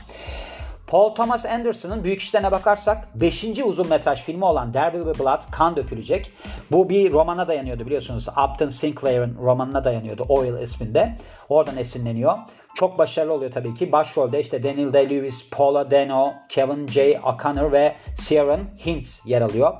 Paul 0.89 1.15
Thomas 1.15 1.45
Anderson'ın 1.45 2.03
büyük 2.03 2.21
işlerine 2.21 2.51
bakarsak 2.51 3.07
5. 3.15 3.45
uzun 3.65 3.87
metraj 3.87 4.21
filmi 4.21 4.45
olan 4.45 4.71
There 4.71 4.91
Will 4.91 5.07
Be 5.07 5.19
Blood 5.19 5.41
kan 5.51 5.75
dökülecek. 5.75 6.31
Bu 6.71 6.89
bir 6.89 7.13
romana 7.13 7.47
dayanıyordu 7.47 7.85
biliyorsunuz. 7.85 8.27
Upton 8.27 8.69
Sinclair'ın 8.69 9.37
romanına 9.41 9.83
dayanıyordu 9.83 10.25
Oil 10.29 10.61
isminde. 10.61 11.15
Oradan 11.49 11.77
esinleniyor. 11.77 12.33
Çok 12.75 12.97
başarılı 12.97 13.33
oluyor 13.33 13.51
tabii 13.51 13.73
ki. 13.73 13.91
Başrolde 13.91 14.39
işte 14.39 14.63
Daniel 14.63 14.87
Day-Lewis, 14.87 15.49
Paula 15.51 15.91
Dano, 15.91 16.33
Kevin 16.49 16.87
J. 16.87 17.19
O'Connor 17.23 17.71
ve 17.71 17.95
Ciaran 18.27 18.61
Hinds 18.85 19.25
yer 19.25 19.41
alıyor. 19.41 19.73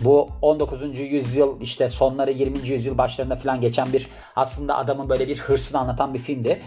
Bu 0.00 0.28
19. 0.42 1.00
yüzyıl 1.00 1.60
işte 1.60 1.88
sonları 1.88 2.30
20. 2.30 2.68
yüzyıl 2.68 2.98
başlarında 2.98 3.36
falan 3.36 3.60
geçen 3.60 3.92
bir 3.92 4.08
aslında 4.36 4.76
adamın 4.76 5.08
böyle 5.08 5.28
bir 5.28 5.38
hırsını 5.38 5.80
anlatan 5.80 6.14
bir 6.14 6.18
filmdi. 6.18 6.62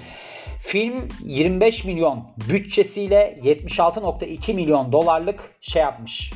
Film 0.60 1.08
25 1.24 1.86
milyon 1.86 2.28
bütçesiyle 2.50 3.40
76.2 3.44 4.54
milyon 4.54 4.92
dolarlık 4.92 5.56
şey 5.62 5.82
yapmış. 5.82 6.34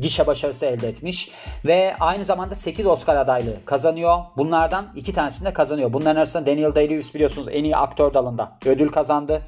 Gişe 0.00 0.26
başarısı 0.26 0.66
elde 0.66 0.88
etmiş. 0.88 1.30
Ve 1.64 1.96
aynı 2.00 2.24
zamanda 2.24 2.54
8 2.54 2.86
Oscar 2.86 3.16
adaylığı 3.16 3.64
kazanıyor. 3.64 4.18
Bunlardan 4.36 4.86
iki 4.96 5.12
tanesini 5.12 5.48
de 5.48 5.52
kazanıyor. 5.52 5.92
Bunların 5.92 6.16
arasında 6.16 6.46
Daniel 6.46 6.70
Day-Lewis 6.70 7.14
biliyorsunuz 7.14 7.48
en 7.50 7.64
iyi 7.64 7.76
aktör 7.76 8.14
dalında 8.14 8.58
ödül 8.64 8.88
kazandı. 8.88 9.42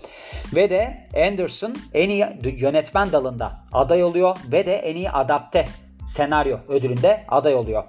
Ve 0.55 0.71
de 0.71 1.05
Anderson 1.27 1.77
en 1.95 2.09
iyi 2.09 2.27
yönetmen 2.57 3.13
dalında 3.13 3.53
aday 3.73 4.05
oluyor. 4.05 4.37
Ve 4.53 4.67
de 4.67 4.75
en 4.75 4.97
iyi 4.97 5.11
adapte 5.11 5.69
senaryo 6.07 6.59
ödülünde 6.69 7.25
aday 7.29 7.55
oluyor. 7.55 7.85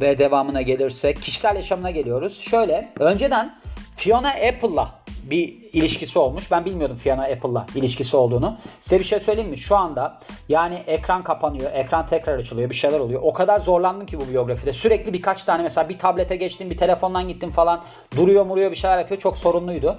Ve 0.00 0.18
devamına 0.18 0.62
gelirsek 0.62 1.22
kişisel 1.22 1.56
yaşamına 1.56 1.90
geliyoruz. 1.90 2.40
Şöyle 2.40 2.92
önceden 2.98 3.54
Fiona 3.94 4.28
Apple'la 4.30 5.00
bir 5.22 5.63
ilişkisi 5.74 6.18
olmuş. 6.18 6.50
Ben 6.50 6.64
bilmiyordum 6.64 6.96
Fiona 6.96 7.22
Apple'la 7.22 7.66
ilişkisi 7.74 8.16
olduğunu. 8.16 8.56
Size 8.80 8.98
bir 8.98 9.04
şey 9.04 9.20
söyleyeyim 9.20 9.50
mi? 9.50 9.58
Şu 9.58 9.76
anda 9.76 10.18
yani 10.48 10.82
ekran 10.86 11.24
kapanıyor, 11.24 11.70
ekran 11.74 12.06
tekrar 12.06 12.38
açılıyor, 12.38 12.70
bir 12.70 12.74
şeyler 12.74 13.00
oluyor. 13.00 13.20
O 13.24 13.32
kadar 13.32 13.60
zorlandım 13.60 14.06
ki 14.06 14.20
bu 14.20 14.28
biyografide. 14.28 14.72
Sürekli 14.72 15.12
birkaç 15.12 15.44
tane 15.44 15.62
mesela 15.62 15.88
bir 15.88 15.98
tablete 15.98 16.36
geçtim, 16.36 16.70
bir 16.70 16.78
telefondan 16.78 17.28
gittim 17.28 17.50
falan. 17.50 17.82
Duruyor 18.16 18.46
muruyor 18.46 18.70
bir 18.70 18.76
şeyler 18.76 18.98
yapıyor. 18.98 19.20
Çok 19.20 19.38
sorunluydu. 19.38 19.98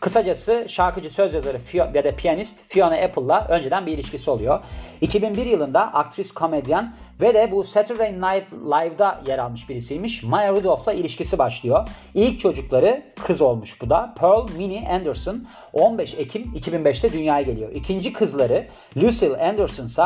Kısacası 0.00 0.64
şarkıcı 0.68 1.10
söz 1.10 1.34
yazarı 1.34 1.58
ya 1.94 2.04
da 2.04 2.16
piyanist 2.16 2.64
Fiona 2.68 2.94
Apple'la 2.94 3.46
önceden 3.48 3.86
bir 3.86 3.92
ilişkisi 3.92 4.30
oluyor. 4.30 4.60
2001 5.00 5.46
yılında 5.46 5.94
aktris, 5.94 6.32
komedyen 6.32 6.94
ve 7.20 7.34
de 7.34 7.52
bu 7.52 7.64
Saturday 7.64 8.12
Night 8.12 8.52
Live'da 8.52 9.20
yer 9.26 9.38
almış 9.38 9.68
birisiymiş. 9.68 10.22
Maya 10.22 10.52
Rudolph'la 10.52 10.92
ilişkisi 10.92 11.38
başlıyor. 11.38 11.88
İlk 12.14 12.40
çocukları 12.40 13.02
kız 13.26 13.40
olmuş 13.40 13.80
bu 13.80 13.90
da. 13.90 14.14
Pearl 14.20 14.50
Minnie 14.56 14.82
Anderson 15.04 15.46
15 15.72 16.14
Ekim 16.14 16.42
2005'te 16.42 17.12
dünyaya 17.12 17.42
geliyor. 17.42 17.72
İkinci 17.72 18.12
kızları 18.12 18.66
Lucille 18.96 19.36
Anderson 19.36 19.84
ise 19.84 20.02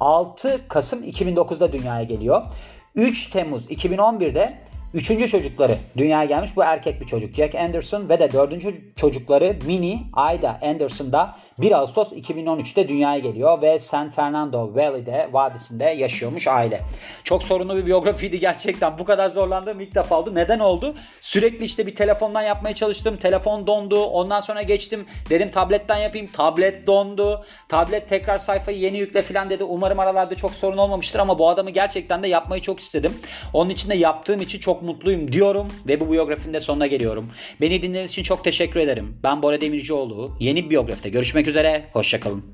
6 0.00 0.68
Kasım 0.68 1.04
2009'da 1.04 1.72
dünyaya 1.72 2.02
geliyor. 2.02 2.42
3 2.94 3.26
Temmuz 3.26 3.66
2011'de 3.66 4.58
Üçüncü 4.94 5.28
çocukları 5.28 5.76
dünyaya 5.96 6.24
gelmiş. 6.24 6.56
Bu 6.56 6.64
erkek 6.64 7.00
bir 7.00 7.06
çocuk. 7.06 7.34
Jack 7.34 7.54
Anderson 7.54 8.08
ve 8.08 8.20
de 8.20 8.32
dördüncü 8.32 8.94
çocukları 8.96 9.56
Minnie 9.66 9.98
Aida 10.12 10.58
Anderson 10.62 11.12
da 11.12 11.36
1 11.58 11.72
Ağustos 11.72 12.12
2013'te 12.12 12.88
dünyaya 12.88 13.18
geliyor 13.18 13.62
ve 13.62 13.78
San 13.78 14.10
Fernando 14.10 14.74
Valley'de 14.74 15.28
vadisinde 15.32 15.84
yaşıyormuş 15.84 16.48
aile. 16.48 16.80
Çok 17.24 17.42
sorunlu 17.42 17.76
bir 17.76 17.86
biyografiydi 17.86 18.40
gerçekten. 18.40 18.98
Bu 18.98 19.04
kadar 19.04 19.30
zorlandığım 19.30 19.80
ilk 19.80 19.94
defa 19.94 20.20
oldu. 20.20 20.34
Neden 20.34 20.58
oldu? 20.58 20.94
Sürekli 21.20 21.64
işte 21.64 21.86
bir 21.86 21.94
telefondan 21.94 22.42
yapmaya 22.42 22.74
çalıştım. 22.74 23.16
Telefon 23.16 23.66
dondu. 23.66 24.04
Ondan 24.04 24.40
sonra 24.40 24.62
geçtim. 24.62 25.06
Dedim 25.30 25.50
tabletten 25.50 25.96
yapayım. 25.96 26.26
Tablet 26.32 26.86
dondu. 26.86 27.44
Tablet 27.68 28.08
tekrar 28.08 28.38
sayfayı 28.38 28.78
yeni 28.78 28.98
yükle 28.98 29.22
falan 29.22 29.50
dedi. 29.50 29.64
Umarım 29.64 29.98
aralarda 29.98 30.34
çok 30.34 30.52
sorun 30.52 30.78
olmamıştır 30.78 31.18
ama 31.18 31.38
bu 31.38 31.48
adamı 31.48 31.70
gerçekten 31.70 32.22
de 32.22 32.28
yapmayı 32.28 32.62
çok 32.62 32.80
istedim. 32.80 33.14
Onun 33.52 33.70
için 33.70 33.90
de 33.90 33.94
yaptığım 33.94 34.40
için 34.40 34.60
mutluyum 34.82 35.32
diyorum 35.32 35.68
ve 35.88 36.00
bu 36.00 36.12
biyografinin 36.12 36.54
de 36.54 36.60
sonuna 36.60 36.86
geliyorum. 36.86 37.30
Beni 37.60 37.82
dinlediğiniz 37.82 38.10
için 38.10 38.22
çok 38.22 38.44
teşekkür 38.44 38.80
ederim. 38.80 39.16
Ben 39.22 39.42
Bora 39.42 39.60
Demircioğlu. 39.60 40.36
Yeni 40.40 40.64
bir 40.64 40.70
biyografide 40.70 41.08
görüşmek 41.08 41.48
üzere. 41.48 41.84
Hoşçakalın. 41.92 42.44